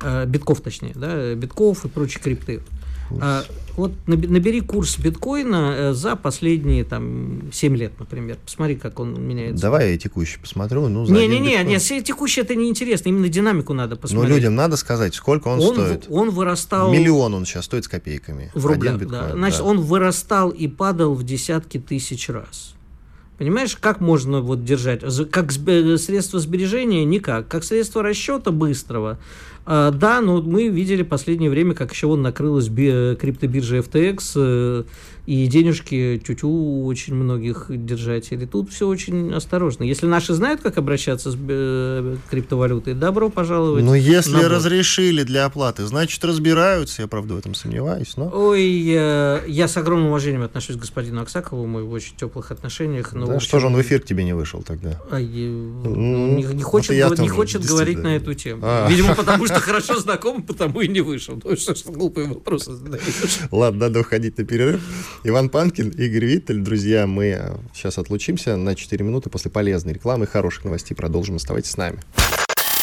[0.00, 2.62] э, битков точнее, да, битков и прочие крипты.
[3.20, 3.44] А,
[3.76, 8.36] вот набери курс биткоина э, за последние там 7 лет, например.
[8.44, 9.62] Посмотри, как он меняется.
[9.62, 10.88] Давай я текущий посмотрю.
[10.88, 13.08] Ну, Не-не-не, не, не, текущий это не интересно.
[13.08, 14.30] Именно динамику надо посмотреть.
[14.30, 16.06] Ну, людям надо сказать, сколько он, он стоит.
[16.10, 16.92] Он вырастал...
[16.92, 18.50] Миллион он сейчас стоит с копейками.
[18.54, 19.32] В рублях, биткоин, да.
[19.32, 19.64] Значит, да.
[19.64, 22.74] он вырастал и падал в десятки тысяч раз.
[23.38, 25.00] Понимаешь, как можно вот держать?
[25.30, 27.04] Как средство сбережения?
[27.04, 27.48] Никак.
[27.48, 29.18] Как средство расчета быстрого?
[29.64, 34.86] А, да, но мы видели в последнее время, как еще он накрылась криптобиржа FTX,
[35.24, 38.46] и денежки тютю очень многих держателей.
[38.46, 39.84] Тут все очень осторожно.
[39.84, 43.84] Если наши знают, как обращаться с э, криптовалютой, добро пожаловать.
[43.84, 47.02] Ну, если разрешили для оплаты, значит, разбираются.
[47.02, 48.16] Я, правда, в этом сомневаюсь.
[48.16, 48.32] Но...
[48.34, 53.12] Ой, я, я с огромным уважением отношусь к господину Аксакову, мы в очень теплых отношениях.
[53.12, 55.00] Но, да, общем, что же он в эфир к тебе не вышел тогда?
[55.08, 58.62] А, я, ну, не, не хочет, не хочет говорить на эту тему.
[58.64, 58.88] А.
[58.90, 59.14] Видимо,
[59.52, 61.40] потому что хорошо знаком, потому и не вышел.
[61.42, 63.02] Ну, что ж глупые вопросы задаешь.
[63.50, 64.80] Ладно, надо уходить на перерыв.
[65.24, 66.60] Иван Панкин, Игорь Виттель.
[66.60, 70.94] Друзья, мы сейчас отлучимся на 4 минуты после полезной рекламы и хороших новостей.
[70.94, 71.36] Продолжим.
[71.36, 72.00] Оставайтесь с нами.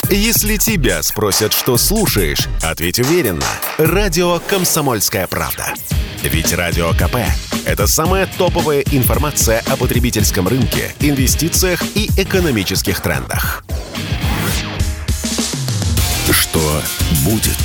[0.10, 3.46] Если тебя спросят, что слушаешь, ответь уверенно.
[3.78, 5.74] Радио «Комсомольская правда».
[6.24, 7.18] Ведь Радио КП–
[7.66, 13.64] это самая топовая информация о потребительском рынке, инвестициях и экономических трендах.
[16.50, 16.82] Что
[17.26, 17.58] будет?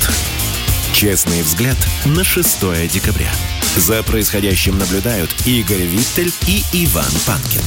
[0.93, 3.31] Честный взгляд на 6 декабря.
[3.77, 7.63] За происходящим наблюдают Игорь Виттель и Иван Панкин.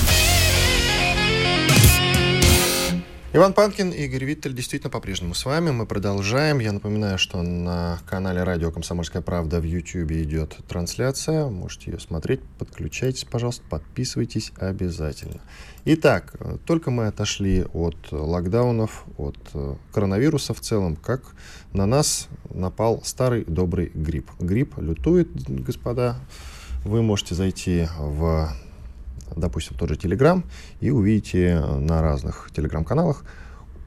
[3.35, 5.71] Иван Панкин, Игорь Виттель действительно по-прежнему с вами.
[5.71, 6.61] Мы продолжаем.
[6.61, 11.47] Я напоминаю, что на канале Радио «Комсомольская правда» в YouTube идет трансляция.
[11.49, 12.41] Можете ее смотреть.
[12.59, 15.43] Подключайтесь, пожалуйста, подписывайтесь обязательно.
[15.85, 21.21] Итак, только мы отошли от локдаунов, от э, коронавируса в целом, как
[21.75, 24.31] на нас напал старый добрый грипп.
[24.38, 26.17] Грипп лютует, господа.
[26.83, 28.49] Вы можете зайти в
[29.37, 30.43] допустим, тот же Telegram,
[30.81, 33.25] и увидите на разных телеграм-каналах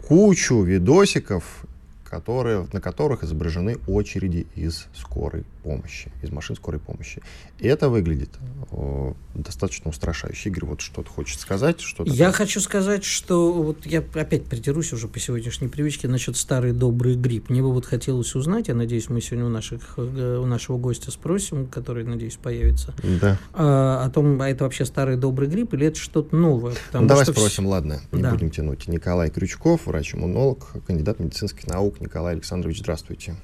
[0.07, 1.65] кучу видосиков
[2.11, 7.21] которые, на которых изображены очереди из скорой помощи, из машин скорой помощи.
[7.59, 8.29] И это выглядит
[8.71, 10.49] э, достаточно устрашающе.
[10.49, 11.81] Игорь, вот что-то хочет сказать?
[11.81, 16.73] Что я хочу сказать, что вот я опять придерусь уже по сегодняшней привычке насчет старый
[16.73, 17.49] добрый грипп.
[17.49, 21.11] Мне бы вот хотелось узнать, я надеюсь, мы сегодня у, наших, э, у нашего гостя
[21.11, 23.37] спросим, который, надеюсь, появится, да.
[23.53, 26.73] а, о том, а это вообще старый добрый грипп или это что-то новое?
[26.93, 27.69] Ну, давай спросим, в...
[27.69, 28.31] ладно, не да.
[28.31, 28.87] будем тянуть.
[28.87, 33.35] Николай Крючков, врач-иммунолог, кандидат медицинских наук, Николай Александрович, здравствуйте.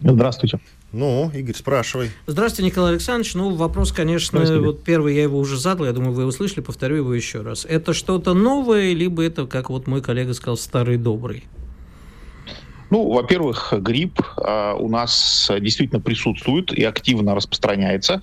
[0.00, 0.60] Здравствуйте.
[0.94, 2.10] Ну, Игорь, спрашивай.
[2.28, 3.34] Здравствуйте, Николай Александрович.
[3.34, 6.96] Ну, вопрос, конечно, вот первый я его уже задал, я думаю, вы его слышали, повторю
[6.96, 7.66] его еще раз.
[7.68, 11.44] Это что-то новое, либо это, как вот мой коллега сказал, старый добрый?
[12.90, 18.22] Ну, во-первых, грипп э, у нас действительно присутствует и активно распространяется.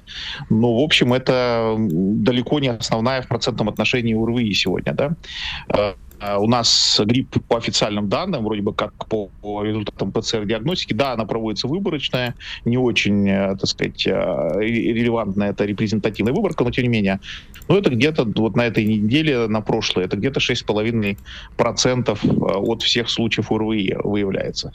[0.49, 4.93] Но, в общем, это далеко не основная в процентном отношении УРВИ сегодня.
[4.93, 5.95] Да?
[6.21, 9.31] А, у нас грипп по официальным данным, вроде бы как по
[9.63, 14.11] результатам ПЦР-диагностики, да, она проводится выборочная, не очень, э, так сказать, э,
[14.59, 17.19] релевантная, это репрезентативная выборка, но тем не менее.
[17.67, 23.09] Но это где-то вот на этой неделе, на прошлой, это где-то 6,5% э, от всех
[23.09, 24.71] случаев ОРВИ выявляется.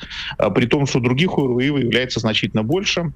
[0.54, 3.12] При том, что других ОРВИ выявляется значительно больше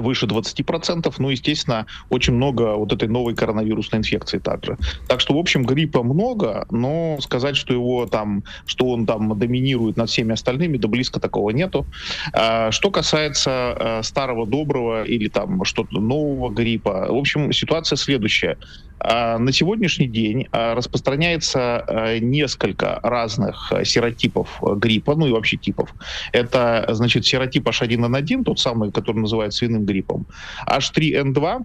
[0.00, 4.76] выше 20%, ну, естественно, очень много вот этой новой коронавирусной инфекции также.
[5.08, 9.96] Так что, в общем, гриппа много, но сказать, что его там, что он там доминирует
[9.96, 11.86] над всеми остальными, да близко такого нету.
[12.32, 18.58] А, что касается а, старого доброго или там что-то нового гриппа, в общем, ситуация следующая.
[19.00, 25.94] А, на сегодняшний день а, распространяется а, несколько разных серотипов гриппа, ну и вообще типов.
[26.32, 30.26] Это, значит, серотип H1N1, тот самый, который называют свиным гриппом,
[30.68, 31.64] H3N2,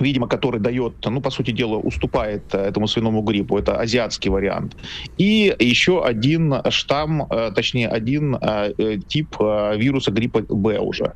[0.00, 3.58] видимо, который дает, ну, по сути дела, уступает э, этому свиному гриппу.
[3.58, 4.76] Это азиатский вариант.
[5.18, 11.12] И еще один штамм, э, точнее, один э, тип вируса гриппа Б уже.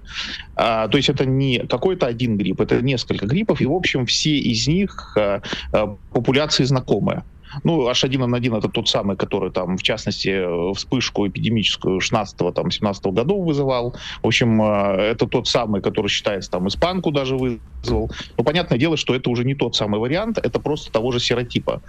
[0.57, 4.37] А, то есть это не какой-то один грипп, это несколько гриппов, и, в общем, все
[4.37, 5.17] из них
[6.13, 7.23] популяции знакомые.
[7.65, 13.95] Ну, H1N1 это тот самый, который там, в частности, вспышку эпидемическую 16-17 годов вызывал.
[14.23, 19.15] В общем, это тот самый, который считается там испанку даже вызвал Но понятное дело, что
[19.15, 21.83] это уже не тот самый вариант, это просто того же серотипа.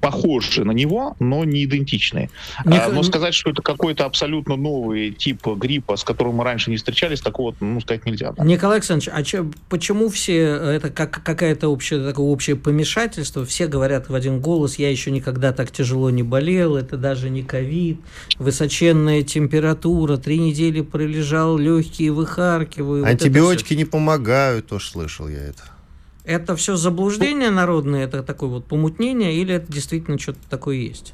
[0.00, 2.30] Похожий на него, но не идентичный.
[2.64, 2.80] Не...
[2.88, 7.20] Но сказать, что это какой-то абсолютно новый тип гриппа, с которым мы раньше не встречались,
[7.20, 8.32] такого, ну, сказать нельзя.
[8.32, 8.44] Да.
[8.44, 14.08] Николай Александрович, а че, почему все, это как, какая-то общая, такое общее помешательство, все говорят
[14.08, 18.00] в один голос, я еще никогда так тяжело не болел, это даже не ковид,
[18.38, 23.04] высоченная температура, три недели пролежал, легкие выхаркиваю.
[23.04, 25.62] Антибиотики вот не помогают, тоже слышал я это.
[26.24, 31.12] Это все заблуждение народное, это такое вот помутнение, или это действительно что-то такое есть?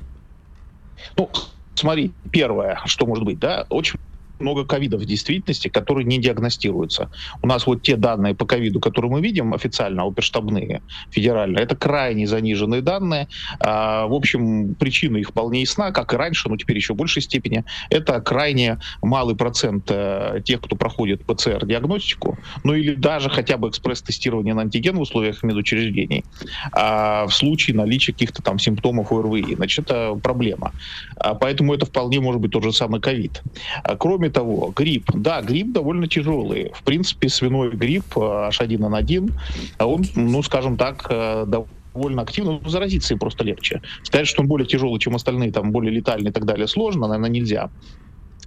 [1.17, 1.31] Ну,
[1.75, 3.99] смотри, первое, что может быть, да, очень
[4.41, 7.11] много ковидов в действительности, которые не диагностируются.
[7.43, 12.27] У нас вот те данные по ковиду, которые мы видим официально, оперштабные, федеральные, это крайне
[12.27, 13.29] заниженные данные.
[13.61, 17.23] А, в общем, причина их вполне ясна, как и раньше, но теперь еще в большей
[17.23, 17.65] степени.
[17.91, 24.55] Это крайне малый процент э, тех, кто проходит ПЦР-диагностику, ну или даже хотя бы экспресс-тестирование
[24.55, 26.25] на антиген в условиях медучреждений,
[26.73, 29.55] а, в случае наличия каких-то там симптомов ОРВИ.
[29.57, 30.73] Значит, это проблема.
[31.17, 33.43] А, поэтому это вполне может быть тот же самый ковид.
[33.83, 35.11] А, кроме Кроме того, грипп.
[35.15, 36.71] Да, грипп довольно тяжелый.
[36.75, 39.33] В принципе, свиной грипп H1N1,
[39.79, 43.81] э, он, ну, скажем так, э, довольно активно, но заразиться им просто легче.
[44.03, 47.31] Сказать, что он более тяжелый, чем остальные, там, более летальный и так далее, сложно, наверное,
[47.31, 47.71] нельзя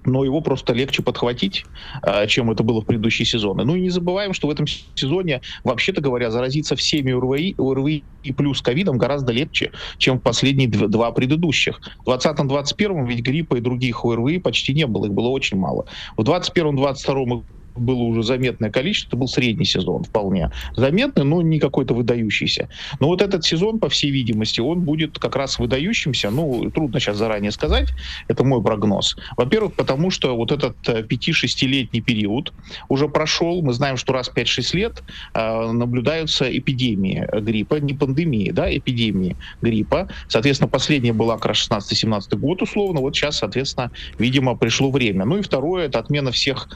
[0.05, 1.63] но его просто легче подхватить,
[2.01, 3.63] а, чем это было в предыдущие сезоны.
[3.63, 8.31] Ну и не забываем, что в этом сезоне, вообще-то говоря, заразиться всеми ОРВИ, ОРВИ и
[8.33, 11.79] плюс ковидом гораздо легче, чем в последние два предыдущих.
[12.05, 15.85] В 2020-2021 ведь гриппа и других ОРВИ почти не было, их было очень мало.
[16.17, 21.93] В 2021-2022 было уже заметное количество, это был средний сезон вполне заметный, но не какой-то
[21.93, 22.69] выдающийся.
[22.99, 27.17] Но вот этот сезон, по всей видимости, он будет как раз выдающимся, ну, трудно сейчас
[27.17, 27.89] заранее сказать,
[28.27, 29.15] это мой прогноз.
[29.37, 32.53] Во-первых, потому что вот этот 5-6-летний э, период
[32.89, 35.03] уже прошел, мы знаем, что раз 5-6 лет
[35.33, 40.09] э, наблюдаются эпидемии гриппа, не пандемии, да, эпидемии гриппа.
[40.27, 45.25] Соответственно, последняя была как раз 16-17 год условно, вот сейчас, соответственно, видимо, пришло время.
[45.25, 46.67] Ну и второе, это отмена всех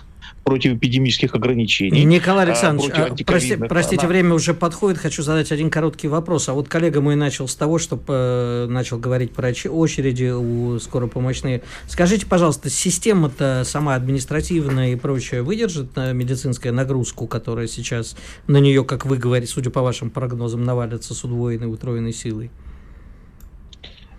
[0.85, 2.03] противоэпидемических ограничений.
[2.03, 4.07] Николай а, Александрович, а, прости, простите, да.
[4.07, 4.99] время уже подходит.
[4.99, 6.49] Хочу задать один короткий вопрос.
[6.49, 11.61] А вот коллега мой начал с того, что э, начал говорить про очереди у скоропомощные.
[11.87, 18.15] Скажите, пожалуйста, система-то сама административная и прочее выдержит на медицинскую нагрузку, которая сейчас
[18.47, 22.49] на нее, как вы говорите, судя по вашим прогнозам, навалится с удвоенной, утроенной силой?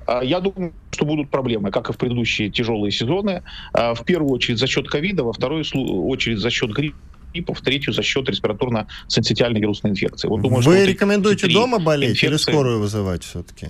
[0.06, 3.42] А, я думаю, что будут проблемы, как и в предыдущие тяжелые сезоны.
[3.72, 5.64] А, в первую очередь за счет ковида, во вторую
[6.06, 10.28] очередь за счет гриппа, в третью за счет респираторно-синцитиальной вирусной инфекции.
[10.28, 12.28] Вот думаю, Вы рекомендуете дома болеть инфекции...
[12.28, 13.68] или скорую вызывать все-таки?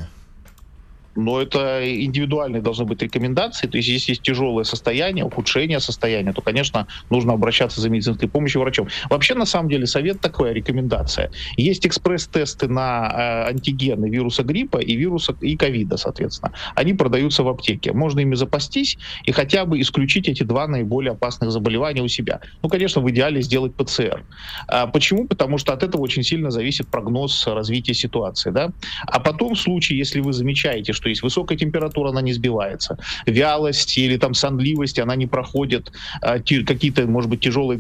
[1.17, 3.67] Но это индивидуальные должны быть рекомендации.
[3.67, 8.61] То есть, если есть тяжелое состояние, ухудшение состояния, то, конечно, нужно обращаться за медицинской помощью
[8.61, 8.89] врачом.
[9.11, 11.31] Вообще, на самом деле, совет такой, рекомендация.
[11.57, 16.53] Есть экспресс-тесты на э, антигены вируса гриппа и вируса и ковида, соответственно.
[16.75, 17.93] Они продаются в аптеке.
[17.93, 22.41] Можно ими запастись и хотя бы исключить эти два наиболее опасных заболевания у себя.
[22.63, 24.25] Ну, конечно, в идеале сделать ПЦР.
[24.69, 25.27] А почему?
[25.27, 28.51] Потому что от этого очень сильно зависит прогноз развития ситуации.
[28.51, 28.71] Да?
[29.07, 32.99] А потом, в случае, если вы замечаете, что что есть высокая температура, она не сбивается.
[33.27, 35.93] Вялость или там сонливость, она не проходит.
[36.21, 37.79] А, какие-то, может быть, тяжелые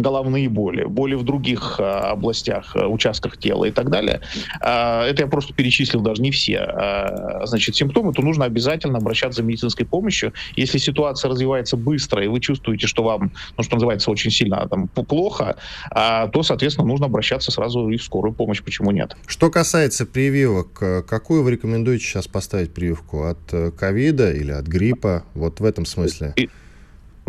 [0.00, 4.20] головные боли, боли в других а, областях, а, участках тела и так далее.
[4.60, 6.58] А, это я просто перечислил даже не все.
[6.58, 10.32] А, значит, симптомы, то нужно обязательно обращаться за медицинской помощью.
[10.56, 14.88] Если ситуация развивается быстро, и вы чувствуете, что вам, ну, что называется, очень сильно там,
[14.88, 15.56] плохо,
[15.90, 18.62] то, соответственно, нужно обращаться сразу и в скорую помощь.
[18.62, 19.16] Почему нет?
[19.26, 23.24] Что касается прививок, какую вы рекомендуете сейчас поставить прививку?
[23.24, 25.24] От э, ковида или от гриппа?
[25.34, 26.32] Вот в этом смысле.
[26.36, 26.48] И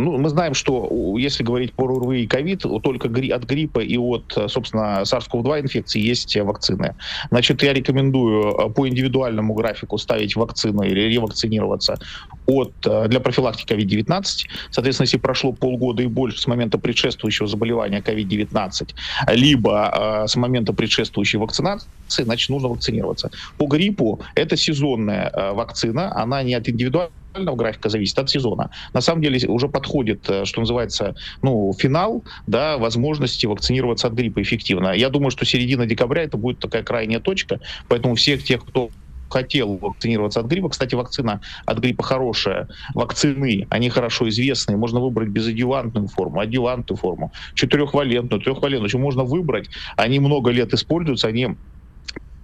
[0.03, 4.37] ну, мы знаем, что если говорить про РВИ и ковид, только от гриппа и от,
[4.47, 6.95] собственно, SARS-CoV-2 инфекции есть вакцины.
[7.29, 11.97] Значит, я рекомендую э, по индивидуальному графику ставить вакцину или ревакцинироваться
[12.45, 14.23] от, э, для профилактики COVID-19.
[14.71, 18.89] Соответственно, если прошло полгода и больше с момента предшествующего заболевания COVID-19,
[19.33, 21.87] либо э, с момента предшествующей вакцинации,
[22.19, 23.31] значит, нужно вакцинироваться.
[23.57, 28.69] По гриппу это сезонная э, вакцина, она не от индивидуального графика зависит от сезона.
[28.93, 34.41] На самом деле уже подходит, э, что называется, ну, финал, да, возможности вакцинироваться от гриппа
[34.41, 34.93] эффективно.
[34.93, 38.89] Я думаю, что середина декабря это будет такая крайняя точка, поэтому всех тех, кто
[39.31, 40.69] хотел вакцинироваться от гриппа.
[40.69, 42.67] Кстати, вакцина от гриппа хорошая.
[42.93, 44.77] Вакцины, они хорошо известны.
[44.77, 49.01] Можно выбрать безадювантную форму, адювантную форму, четырехвалентную, трехвалентную.
[49.01, 49.69] Можно выбрать.
[49.95, 51.55] Они много лет используются, они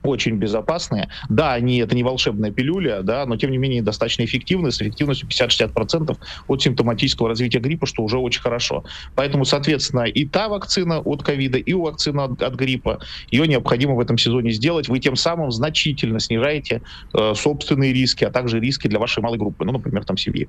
[0.08, 1.10] очень безопасные.
[1.30, 5.28] Да, они это не волшебная пилюля, да, но тем не менее достаточно эффективны, с эффективностью
[5.30, 6.18] 50-60%
[6.48, 8.84] от симптоматического развития гриппа, что уже очень хорошо.
[9.16, 13.00] Поэтому, соответственно, и та вакцина от ковида, и у вакцины от, от гриппа,
[13.32, 14.88] ее необходимо в этом сезоне сделать.
[14.88, 16.82] Вы тем самым значительно снижаете
[17.14, 20.48] э, собственные риски, а также риски для вашей малой группы, ну, например, там семьи.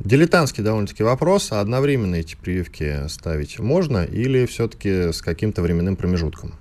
[0.00, 6.54] Дилетантский довольно-таки вопрос, одновременно эти прививки ставить можно или все-таки с каким-то временным промежутком?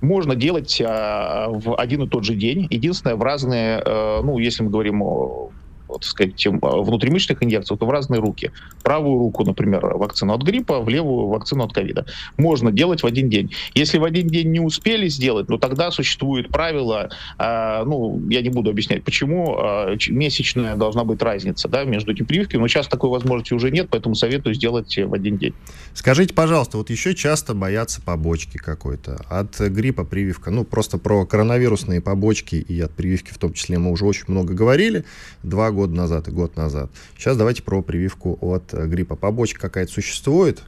[0.00, 2.66] Можно делать а, в один и тот же день.
[2.70, 5.52] Единственное, в разные, э, ну, если мы говорим о
[5.90, 8.50] вот, сказать, внутримышечных инъекций, то в разные руки.
[8.82, 12.06] Правую руку, например, вакцину от гриппа, в левую вакцину от ковида.
[12.36, 13.52] Можно делать в один день.
[13.74, 18.50] Если в один день не успели сделать, ну тогда существует правило, э, ну, я не
[18.50, 23.10] буду объяснять, почему э, месячная должна быть разница да, между этими прививками, но сейчас такой
[23.10, 25.54] возможности уже нет, поэтому советую сделать в один день.
[25.94, 29.24] Скажите, пожалуйста, вот еще часто боятся побочки какой-то.
[29.28, 33.90] От гриппа прививка, ну, просто про коронавирусные побочки и от прививки в том числе мы
[33.90, 35.04] уже очень много говорили.
[35.42, 36.90] Два года года назад и год назад.
[37.16, 39.16] Сейчас давайте про прививку от э, гриппа.
[39.16, 40.62] Побочка какая-то существует?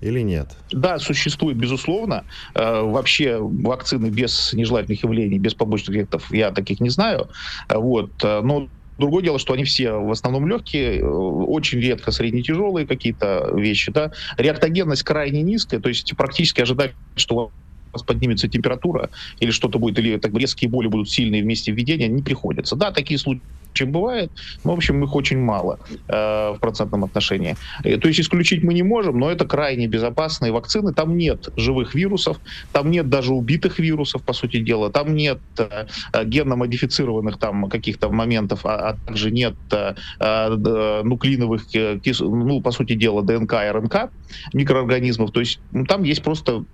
[0.00, 0.50] или нет?
[0.70, 2.22] Да, существует, безусловно.
[2.54, 7.28] Э, вообще вакцины без нежелательных явлений, без побочных эффектов я таких не знаю.
[7.68, 8.12] Э, вот.
[8.22, 13.92] Но Другое дело, что они все в основном легкие, очень редко средне-тяжелые какие-то вещи.
[13.92, 14.10] Да?
[14.36, 17.52] Реактогенность крайне низкая, то есть практически ожидать, что
[17.92, 22.22] вас поднимется температура или что-то будет, или так резкие боли будут сильные вместе введения, не
[22.22, 22.76] приходится.
[22.76, 23.42] Да, такие случаи
[23.84, 24.30] бывает,
[24.64, 25.78] но, в общем, их очень мало
[26.08, 27.56] э, в процентном отношении.
[27.84, 30.92] Э, то есть исключить мы не можем, но это крайне безопасные вакцины.
[30.92, 32.38] Там нет живых вирусов,
[32.72, 35.86] там нет даже убитых вирусов, по сути дела, там нет э,
[36.24, 42.70] генно-модифицированных там каких-то моментов, а, а также нет э, э, нуклеиновых, э, кис, ну, по
[42.70, 44.10] сути дела, ДНК РНК
[44.52, 45.32] микроорганизмов.
[45.32, 46.64] То есть ну, там есть просто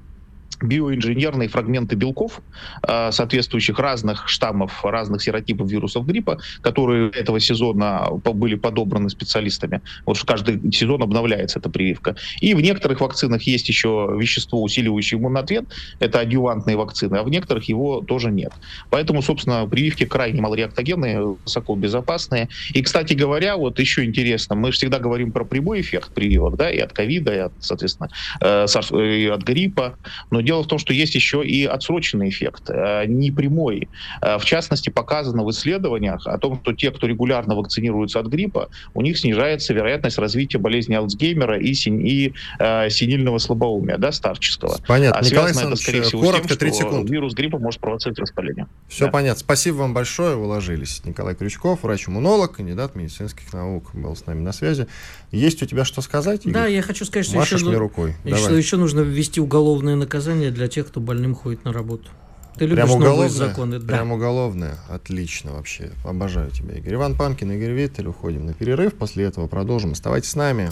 [0.63, 2.41] биоинженерные фрагменты белков,
[2.83, 9.81] а, соответствующих разных штаммов, разных серотипов вирусов гриппа, которые этого сезона были подобраны специалистами.
[10.07, 12.17] Вот каждый сезон обновляется эта прививка.
[12.41, 15.65] И в некоторых вакцинах есть еще вещество, усиливающее иммунный ответ,
[16.01, 18.53] это адювантные вакцины, а в некоторых его тоже нет.
[18.91, 22.49] Поэтому, собственно, прививки крайне малореактогенные, высоко безопасные.
[22.73, 26.79] И, кстати говоря, вот еще интересно, мы всегда говорим про прямой эффект прививок, да, и
[26.79, 28.09] от ковида, и от, соответственно,
[28.41, 29.99] э, и от гриппа,
[30.31, 33.89] но дело в том, что есть еще и отсроченный эффект, э, не прямой.
[34.21, 38.69] Э, в частности, показано в исследованиях о том, что те, кто регулярно вакцинируется от гриппа,
[38.95, 44.79] у них снижается вероятность развития болезни Альцгеймера и, син, и э, синильного слабоумия, да, старческого.
[44.87, 45.21] Понятно.
[45.21, 47.11] А Николай это, скорее всего, коротко, с тем, 30 секунд.
[47.11, 48.67] вирус гриппа может провоцировать воспаление.
[48.89, 49.11] Все да.
[49.11, 49.41] понятно.
[49.41, 51.03] Спасибо вам большое, уложились.
[51.05, 54.87] Николай Крючков, врач-иммунолог, кандидат медицинских наук, был с нами на связи.
[55.31, 56.55] Есть у тебя что сказать, Игорь?
[56.55, 58.15] Да, я хочу сказать, что Машешь еще, мне рукой.
[58.25, 62.09] Что еще нужно ввести уголовное наказание для тех, кто больным ходит на работу.
[62.57, 63.87] Ты любишь Прям уголовное, законы, да.
[63.87, 64.79] Прям уголовное.
[64.89, 65.91] Отлично вообще.
[66.05, 66.95] Обожаю тебя, Игорь.
[66.95, 68.07] Иван Панкин, Игорь Виттель.
[68.07, 68.95] Уходим на перерыв.
[68.95, 69.93] После этого продолжим.
[69.93, 70.71] Оставайтесь с нами.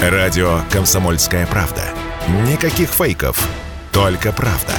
[0.00, 1.82] Радио «Комсомольская правда».
[2.48, 3.48] Никаких фейков.
[3.92, 4.74] Только правда.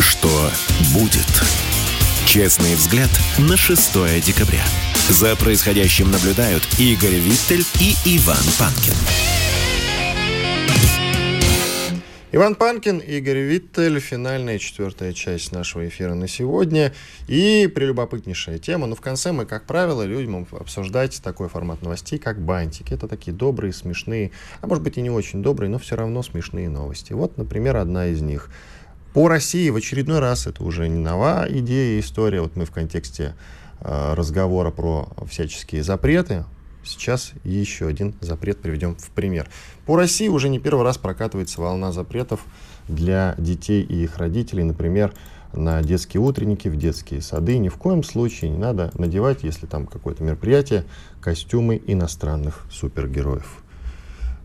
[0.00, 0.50] Что
[0.92, 1.26] будет?
[2.26, 4.64] Честный взгляд на 6 декабря.
[5.08, 8.94] За происходящим наблюдают Игорь Виттель и Иван Панкин.
[12.34, 14.00] Иван Панкин, Игорь Виттель.
[14.00, 16.92] Финальная четвертая часть нашего эфира на сегодня.
[17.28, 18.88] И прелюбопытнейшая тема.
[18.88, 22.92] Но в конце мы, как правило, любим обсуждать такой формат новостей, как бантики.
[22.92, 26.68] Это такие добрые, смешные, а может быть и не очень добрые, но все равно смешные
[26.68, 27.12] новости.
[27.12, 28.50] Вот, например, одна из них.
[29.12, 32.40] По России в очередной раз, это уже не новая идея, история.
[32.40, 33.36] Вот мы в контексте
[33.78, 36.46] э, разговора про всяческие запреты
[36.84, 39.48] Сейчас еще один запрет приведем в пример.
[39.86, 42.44] По России уже не первый раз прокатывается волна запретов
[42.88, 44.64] для детей и их родителей.
[44.64, 45.14] Например,
[45.52, 47.58] на детские утренники, в детские сады.
[47.58, 50.84] Ни в коем случае не надо надевать, если там какое-то мероприятие,
[51.20, 53.62] костюмы иностранных супергероев.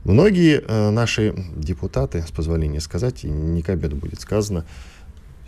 [0.05, 4.65] Многие э, наши депутаты, с позволения сказать, и не к обеду будет сказано,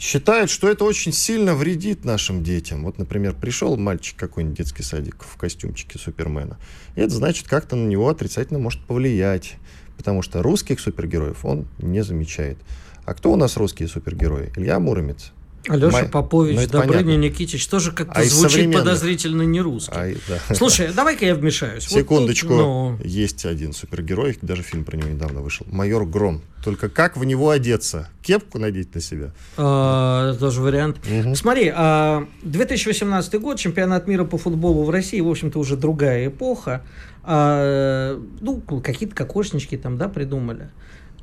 [0.02, 2.84] считают, что это очень сильно вредит нашим детям.
[2.84, 6.58] Вот, например, пришел мальчик какой-нибудь детский садик в костюмчике Супермена.
[6.96, 9.58] И это значит, как-то на него отрицательно может повлиять.
[9.98, 12.58] Потому что русских супергероев он не замечает.
[13.06, 14.52] А кто у нас русские супергерои?
[14.56, 15.34] Илья Муромец.
[15.68, 16.10] Алеша Май...
[16.10, 19.94] Попович, ну, Добрыня Никитич тоже как-то а звучит подозрительно не русский.
[19.94, 20.56] А, да.
[20.56, 21.88] Слушай, давай-ка я вмешаюсь.
[21.88, 22.48] Секундочку.
[22.48, 22.98] Вот тут, ну...
[23.04, 25.66] Есть один супергерой, даже фильм про него недавно вышел.
[25.70, 26.42] Майор Гром.
[26.64, 28.10] Только как в него одеться?
[28.22, 29.32] Кепку надеть на себя?
[29.58, 30.98] А, тоже вариант.
[31.08, 31.36] Угу.
[31.36, 36.84] Смотри, а, 2018 год, чемпионат мира по футболу в России, в общем-то, уже другая эпоха.
[37.24, 40.70] А, ну, какие-то кокошнички там, да, придумали.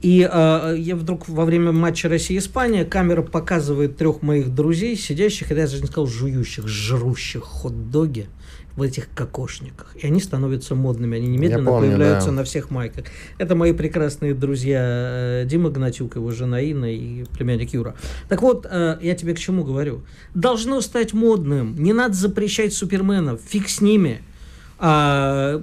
[0.01, 5.57] И э, я вдруг во время матча Россия-Испания камера показывает трех моих друзей, сидящих, я
[5.57, 8.29] даже не сказал, жующих, жрущих хот-доги
[8.79, 9.97] в этих кокошниках.
[9.97, 12.37] И они становятся модными, они немедленно помню, появляются да.
[12.37, 13.07] на всех майках.
[13.37, 17.97] Это мои прекрасные друзья э, Дима Гнатюк, его жена Инна и племянник Юра.
[18.29, 20.03] Так вот, э, я тебе к чему говорю.
[20.35, 21.75] Должно стать модным.
[21.77, 23.41] Не надо запрещать суперменов.
[23.49, 24.23] Фиг с ними
[24.79, 25.61] а,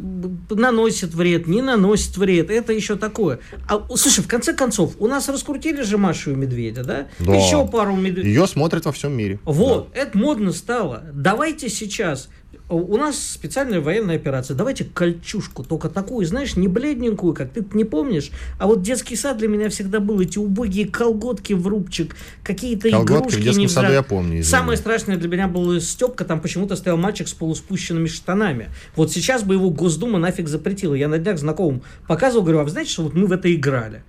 [0.49, 3.39] наносит вред, не наносит вред, это еще такое.
[3.67, 7.07] А, слушай, в конце концов, у нас раскрутили же Машу и Медведя, да?
[7.19, 7.35] да.
[7.35, 8.29] Еще пару медведей.
[8.29, 9.39] Ее смотрят во всем мире.
[9.45, 10.01] Вот, да.
[10.01, 11.03] это модно стало.
[11.13, 12.29] Давайте сейчас
[12.67, 14.55] у нас специальная военная операция.
[14.55, 18.31] Давайте кольчушку, только такую, знаешь, не бледненькую, как ты не помнишь.
[18.57, 23.39] А вот детский сад для меня всегда был эти убогие колготки в рубчик, какие-то игрушки.
[23.39, 24.39] в детском не саду я помню.
[24.39, 24.43] Извини.
[24.43, 28.69] Самое страшное для меня было Степка, там почему-то стоял мальчик с полуспущенными штанами.
[28.95, 30.95] Вот сейчас бы его Госдума нафиг запретила.
[30.95, 34.03] Я на днях знакомым показывал, говорю, а вы знаете, что вот мы в это играли?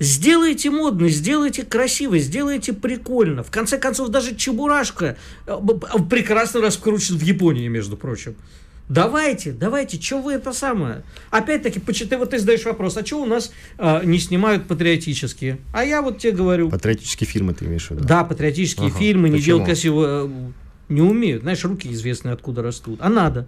[0.00, 3.42] Сделайте модно, сделайте красиво, сделайте прикольно.
[3.42, 5.16] В конце концов, даже Чебурашка
[5.46, 5.56] э,
[6.10, 8.34] прекрасно раскручен в Японии, между прочим.
[8.88, 11.04] Давайте, давайте, что вы это самое?
[11.30, 15.58] Опять-таки, ты вот ты задаешь вопрос, а что у нас а, не снимают патриотические?
[15.72, 16.68] А я вот тебе говорю.
[16.68, 18.04] Патриотические фильмы ты имеешь в виду?
[18.04, 18.98] Да, патриотические ага.
[18.98, 19.38] фильмы, Почему?
[19.38, 20.50] не делать красиво, э,
[20.90, 21.42] не умеют.
[21.42, 22.98] Знаешь, руки известные откуда растут.
[23.00, 23.46] А надо.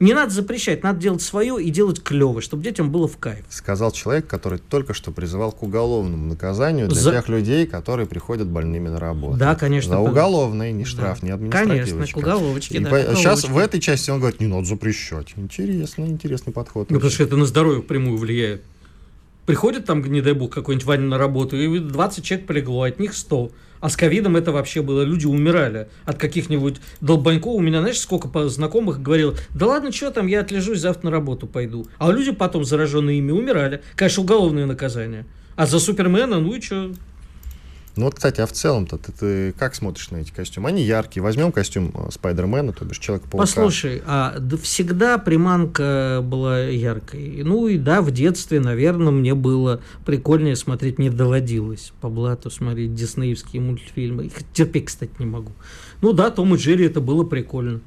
[0.00, 3.44] Не надо запрещать, надо делать свое и делать клево, чтобы детям было в кайф.
[3.48, 7.12] Сказал человек, который только что призывал к уголовному наказанию для За...
[7.12, 9.38] тех людей, которые приходят больными на работу.
[9.38, 9.94] Да, конечно.
[9.94, 11.26] За уголовный, не штраф, да.
[11.26, 11.94] не административочка.
[11.94, 13.14] Конечно, к уголовочке, да, по...
[13.14, 15.32] Сейчас в этой части он говорит, не надо запрещать.
[15.36, 16.90] Интересно, интересный подход.
[16.90, 18.62] Ну, потому что это на здоровье прямую влияет.
[19.46, 23.14] Приходит там, не дай бог, какой-нибудь Ваня на работу, и 20 человек полегло, от них
[23.14, 23.50] 100.
[23.80, 25.02] А с ковидом это вообще было.
[25.02, 27.54] Люди умирали от каких-нибудь долбаньков.
[27.54, 31.46] У меня, знаешь, сколько знакомых говорил, да ладно, что там, я отлежусь, завтра на работу
[31.46, 31.86] пойду.
[31.98, 33.82] А люди потом, зараженные ими, умирали.
[33.94, 35.26] Конечно, уголовное наказание.
[35.56, 36.92] А за Супермена, ну и что?
[37.96, 40.68] Ну вот, кстати, а в целом-то ты, ты как смотришь на эти костюмы?
[40.68, 41.22] Они яркие.
[41.22, 43.46] Возьмем костюм э, Спайдермена, то бишь Человека-паука.
[43.46, 47.42] Послушай, а да всегда приманка была яркой.
[47.44, 52.94] Ну и да, в детстве, наверное, мне было прикольнее смотреть, не доводилось по блату смотреть
[52.94, 54.26] диснеевские мультфильмы.
[54.26, 55.52] Их терпеть, кстати, не могу.
[56.00, 57.80] Ну да, Том и Джерри это было прикольно.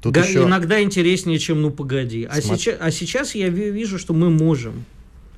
[0.00, 0.44] Тут Га- еще...
[0.44, 2.24] Иногда интереснее, чем «Ну, погоди».
[2.30, 4.84] А, сейчас, а сейчас я вижу, что мы можем.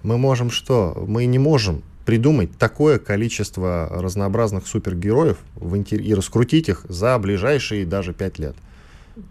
[0.03, 1.05] Мы можем что?
[1.09, 6.01] Мы не можем придумать такое количество разнообразных супергероев в интер...
[6.01, 8.57] и раскрутить их за ближайшие даже пять лет.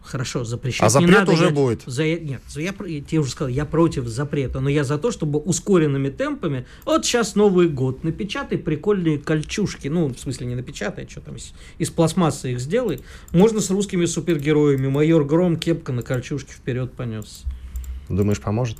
[0.03, 1.31] Хорошо, запрещать а запрет не надо.
[1.31, 1.83] уже я, будет.
[1.85, 5.11] За, нет, за, я, я тебе уже сказал, я против запрета, но я за то,
[5.11, 11.07] чтобы ускоренными темпами, вот сейчас Новый год, напечатай прикольные кольчушки, ну, в смысле не напечатай,
[11.09, 13.01] что там, из, из пластмассы их сделай,
[13.31, 17.43] можно с русскими супергероями, майор Гром, кепка на кольчушке вперед понес.
[18.09, 18.77] Думаешь, поможет?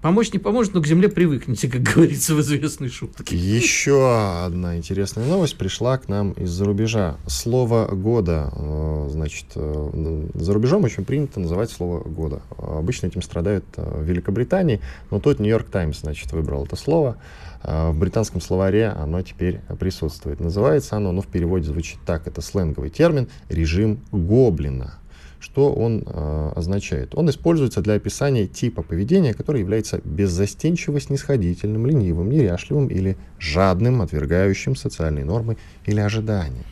[0.00, 3.36] Помочь не поможет, но к земле привыкнете, как говорится в известной шутке.
[3.36, 7.16] Еще одна интересная новость пришла к нам из-за рубежа.
[7.26, 8.50] Слово года.
[8.56, 12.40] Э, значит, э, за рубежом очень принято называть слово года.
[12.56, 14.80] Обычно этим страдают э, в Великобритании,
[15.10, 17.16] но тут Нью-Йорк Таймс, значит, выбрал это слово.
[17.62, 20.40] В британском словаре оно теперь присутствует.
[20.40, 22.26] Называется оно, но в переводе звучит так.
[22.26, 24.94] Это сленговый термин «режим гоблина».
[25.42, 27.16] Что он э, означает?
[27.16, 34.76] Он используется для описания типа поведения, который является беззастенчиво снисходительным, ленивым, неряшливым или жадным, отвергающим
[34.76, 36.62] социальные нормы или ожидания.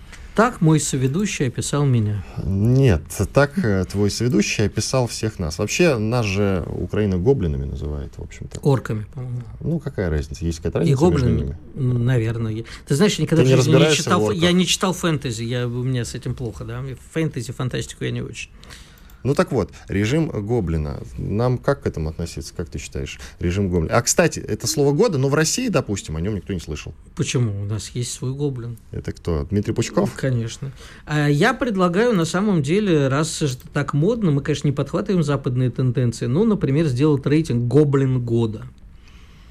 [0.40, 2.24] Так мой соведущий описал меня.
[2.42, 3.02] Нет,
[3.34, 5.58] так э, твой соведущий описал всех нас.
[5.58, 8.58] Вообще, нас же Украина гоблинами называет, в общем-то.
[8.60, 9.42] Орками, по-моему.
[9.60, 10.46] Ну, какая разница?
[10.46, 11.58] Есть какая-то разница И гоблинами?
[11.74, 12.64] Наверное.
[12.88, 15.68] Ты знаешь, я никогда Ты не в жизни не читал, я не читал фэнтези, я,
[15.68, 16.82] у меня с этим плохо, да.
[17.12, 18.48] Фэнтези, фантастику я не очень.
[19.22, 21.00] Ну так вот, режим гоблина.
[21.18, 23.18] Нам как к этому относиться, как ты считаешь?
[23.38, 23.96] Режим гоблина.
[23.96, 26.94] А, кстати, это слово года, но в России, допустим, о нем никто не слышал.
[27.16, 27.62] Почему?
[27.62, 28.78] У нас есть свой гоблин.
[28.92, 29.44] Это кто?
[29.44, 30.12] Дмитрий Пучков?
[30.14, 30.72] Конечно.
[31.06, 35.70] А я предлагаю, на самом деле, раз это так модно, мы, конечно, не подхватываем западные
[35.70, 38.64] тенденции, ну, например, сделать рейтинг «Гоблин года».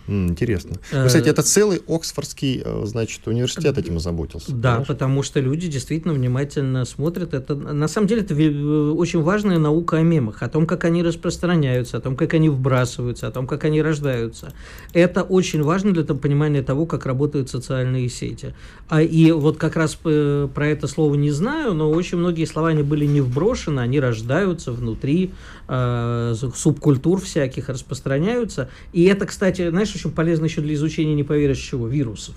[0.09, 0.77] Интересно.
[0.91, 4.51] Э, Ну, Кстати, это целый Оксфордский, э, значит, университет этим озаботился.
[4.51, 4.87] Да, понимаешь?
[4.87, 7.33] потому что люди действительно внимательно смотрят.
[7.33, 11.03] Это на самом деле это э, очень важная наука о мемах, о том, как они
[11.03, 14.51] распространяются, о том, как они вбрасываются, о том, как они рождаются.
[14.93, 18.55] Это очень важно для понимания того, как работают социальные сети.
[18.87, 22.83] А и вот как раз про это слово не знаю, но очень многие слова они
[22.83, 25.33] были не вброшены, они рождаются внутри
[25.67, 28.69] э, субкультур всяких, распространяются.
[28.93, 32.35] И это, кстати, знаешь, очень полезно еще для изучения не поверишь чего вирусов.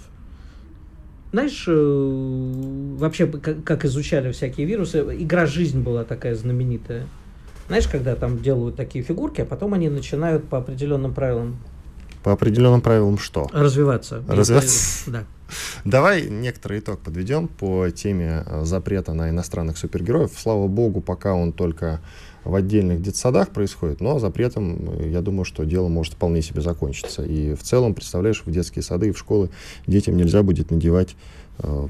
[1.33, 7.07] Знаешь, э, вообще, как, изучали всякие вирусы, игра «Жизнь» была такая знаменитая.
[7.69, 11.57] Знаешь, когда там делают такие фигурки, а потом они начинают по определенным правилам
[12.23, 13.49] По определенным правилам что?
[13.53, 14.23] развиваться.
[14.29, 15.11] Развиваться?
[15.11, 15.25] Да.
[15.85, 20.33] Давай некоторый итог подведем по теме э, запрета на иностранных супергероев.
[20.37, 22.01] Слава богу, пока он только
[22.45, 27.25] в отдельных детсадах происходит, но запретом, э, я думаю, что дело может вполне себе закончиться.
[27.25, 29.51] И в целом, представляешь, в детские сады и в школы
[29.87, 31.17] детям нельзя будет надевать
[31.59, 31.89] э,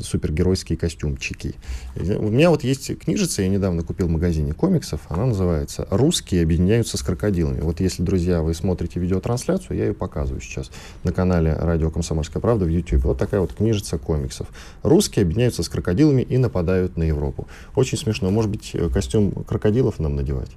[0.00, 1.54] супергеройские костюмчики.
[1.96, 6.96] У меня вот есть книжица, я недавно купил в магазине комиксов, она называется «Русские объединяются
[6.96, 7.60] с крокодилами».
[7.60, 10.70] Вот если, друзья, вы смотрите видеотрансляцию, я ее показываю сейчас
[11.04, 13.04] на канале «Радио Комсомольская правда» в YouTube.
[13.04, 14.48] Вот такая вот книжица комиксов.
[14.82, 17.46] Русские объединяются с крокодилами и нападают на Европу.
[17.74, 18.30] Очень смешно.
[18.30, 20.50] Может быть, э, костюм крокодилов нам надевать?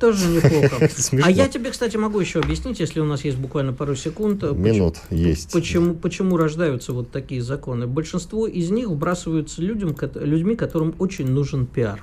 [0.00, 0.88] Тоже неплохо.
[1.24, 4.42] А я тебе, кстати, могу еще объяснить, если у нас есть буквально пару секунд.
[4.42, 5.52] э, Минут есть.
[5.52, 7.86] Почему, рождаются вот такие законы?
[8.14, 12.00] Большинство из них вбрасываются людям, людьми, которым очень нужен пиар.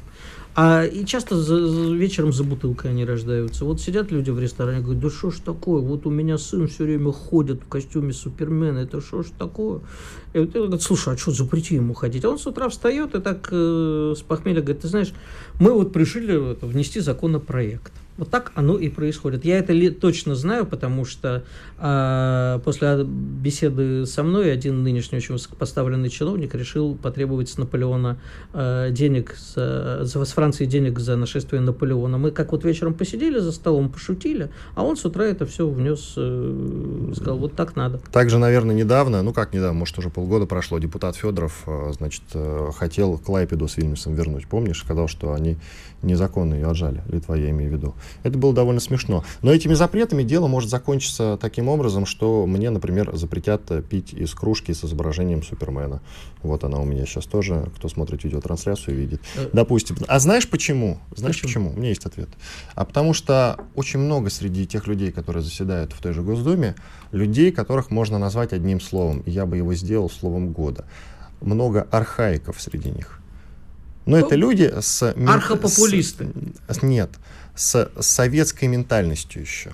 [0.57, 3.63] А и часто за- за- вечером за бутылкой они рождаются.
[3.63, 6.83] Вот сидят люди в ресторане, говорят, да что ж такое, вот у меня сын все
[6.83, 9.79] время ходит в костюме Супермена, это что ж такое?
[10.33, 12.25] И вот я говорю, слушай, а что, запрети ему ходить?
[12.25, 15.13] А он с утра встает и так э, с похмелья говорит, ты знаешь,
[15.61, 17.93] мы вот решили это, внести законопроект.
[18.21, 19.45] Вот так оно и происходит.
[19.45, 21.43] Я это точно знаю, потому что
[21.79, 28.19] а, после беседы со мной один нынешний очень высокопоставленный чиновник решил потребовать с Наполеона
[28.53, 32.19] а, денег, за, с Франции денег за нашествие Наполеона.
[32.19, 36.13] Мы как вот вечером посидели за столом, пошутили, а он с утра это все внес,
[36.15, 38.01] э, сказал, вот так надо.
[38.11, 42.69] Также, наверное, недавно, ну как недавно, может, уже полгода прошло, депутат Федоров, э, значит, э,
[42.77, 44.45] хотел Клайпеду с Вильнюсом вернуть.
[44.45, 45.57] Помнишь, сказал, что они
[46.01, 47.01] незаконно ее отжали.
[47.07, 47.95] Литва, я имею в виду.
[48.23, 49.23] Это было довольно смешно.
[49.41, 54.73] Но этими запретами дело может закончиться таким образом, что мне, например, запретят пить из кружки
[54.73, 56.01] с изображением Супермена.
[56.43, 59.21] Вот она у меня сейчас тоже, кто смотрит видеотрансляцию, видит.
[59.35, 59.97] Э, Допустим.
[60.07, 60.99] А знаешь почему?
[61.15, 61.69] Знаешь Почему?
[61.69, 61.73] почему?
[61.75, 62.29] У меня есть ответ.
[62.75, 66.75] А потому что очень много среди тех людей, которые заседают в той же Госдуме,
[67.11, 69.19] людей, которых можно назвать одним словом.
[69.21, 70.85] И я бы его сделал словом года.
[71.41, 73.20] Много архаиков среди них.
[74.05, 75.13] Но это люди с...
[75.13, 76.27] Архопопулисты.
[76.67, 77.09] с- нет,
[77.55, 79.71] с советской ментальностью еще.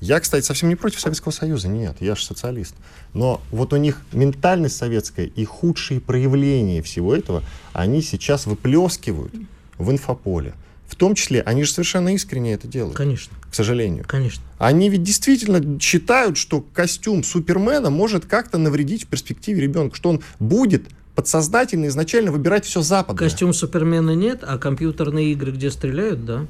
[0.00, 2.74] Я, кстати, совсем не против Советского Союза, нет, я же социалист.
[3.12, 7.42] Но вот у них ментальность советская и худшие проявления всего этого,
[7.74, 9.32] они сейчас выплескивают
[9.76, 10.54] в инфополе.
[10.86, 14.04] В том числе, они же совершенно искренне это делают, Конечно, к сожалению.
[14.08, 14.42] конечно.
[14.58, 20.20] Они ведь действительно считают, что костюм Супермена может как-то навредить в перспективе ребенку, что он
[20.40, 20.86] будет
[21.20, 23.28] подсознательно изначально выбирать все западное.
[23.28, 26.46] Костюм Супермена нет, а компьютерные игры, где стреляют, да.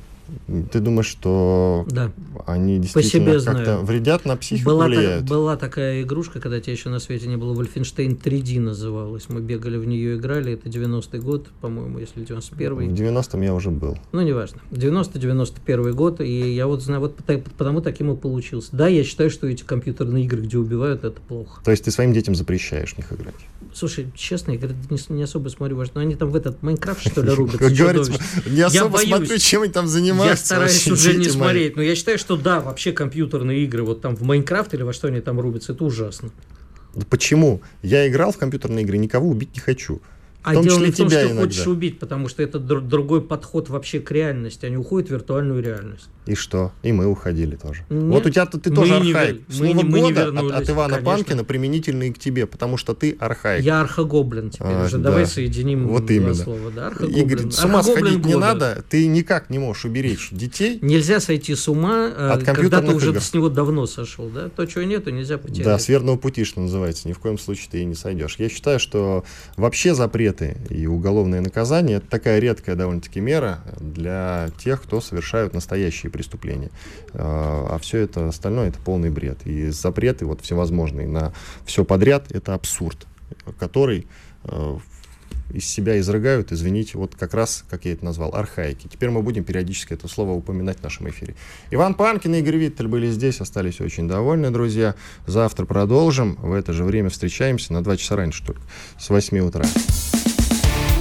[0.73, 2.11] Ты думаешь, что Да.
[2.47, 5.25] они действительно как-то вредят на психику, Была, влияют?
[5.25, 9.29] была такая игрушка, когда тебя еще на свете не было, Wolfenstein 3D называлась.
[9.29, 10.53] Мы бегали в нее, играли.
[10.55, 12.89] Это 90-й год, по-моему, если 91-й.
[12.89, 13.99] В 90-м я уже был.
[14.13, 14.61] Ну, неважно.
[14.71, 17.17] 90-91 год, и я вот знаю, вот
[17.57, 18.69] потому таким и получился.
[18.73, 21.61] Да, я считаю, что эти компьютерные игры, где убивают, это плохо.
[21.65, 23.35] То есть ты своим детям запрещаешь в них играть?
[23.73, 27.01] Слушай, честно, я говорю, не, не особо смотрю, ваш- но они там в этот Майнкрафт,
[27.09, 28.17] что ли, чудовищно.
[28.51, 30.20] не особо смотрю, чем они там занимаются.
[30.25, 31.29] Я стараюсь уже не мои.
[31.29, 34.93] смотреть, но я считаю, что да, вообще компьютерные игры, вот там в Майнкрафт или во
[34.93, 36.31] что они там рубятся, это ужасно.
[36.95, 37.63] Да Почему?
[37.83, 40.01] Я играл в компьютерные игры, никого убить не хочу.
[40.43, 41.43] А дело не в том, что иногда.
[41.43, 44.65] хочешь убить, потому что это др- другой подход вообще к реальности.
[44.67, 46.09] Они уходят в виртуальную реальность.
[46.27, 46.73] И что?
[46.83, 47.85] И мы уходили тоже.
[47.91, 49.41] Нет, вот у тебя ты тоже архаик.
[49.49, 51.17] Не, Слово мы, мы года от, от Ивана конечно.
[51.17, 53.65] Панкина применительно и к тебе, потому что ты архаик.
[53.65, 54.99] Я архагоблин теперь а, уже.
[54.99, 55.11] Да.
[55.11, 56.35] Давай соединим вот именно.
[56.35, 56.71] слова.
[56.71, 58.29] Да, Игорь, с ума сходить года.
[58.29, 58.85] не надо.
[58.89, 60.79] Ты никак не можешь уберечь детей.
[60.83, 63.21] Нельзя сойти с ума, э, от когда ты уже игр.
[63.21, 64.29] с него давно сошел.
[64.29, 64.49] Да?
[64.51, 65.65] То, чего нету, нельзя потерять.
[65.65, 67.09] Да, с верного пути, что называется.
[67.09, 68.37] Ни в коем случае ты и не сойдешь.
[68.39, 69.25] Я считаю, что
[69.57, 69.95] вообще
[70.31, 76.71] запреты и уголовные наказания это такая редкая довольно-таки мера для тех, кто совершают настоящие преступления.
[77.13, 79.39] А, а все это остальное это полный бред.
[79.45, 81.33] И запреты вот всевозможные на
[81.65, 83.07] все подряд это абсурд,
[83.59, 84.07] который
[84.45, 84.79] э,
[85.53, 88.89] из себя изрыгают, извините, вот как раз, как я это назвал, архаики.
[88.89, 91.35] Теперь мы будем периодически это слово упоминать в нашем эфире.
[91.71, 94.95] Иван Панкин и Игорь Виттель были здесь, остались очень довольны, друзья.
[95.27, 96.37] Завтра продолжим.
[96.37, 98.63] В это же время встречаемся на 2 часа раньше только,
[98.99, 99.65] с 8 утра.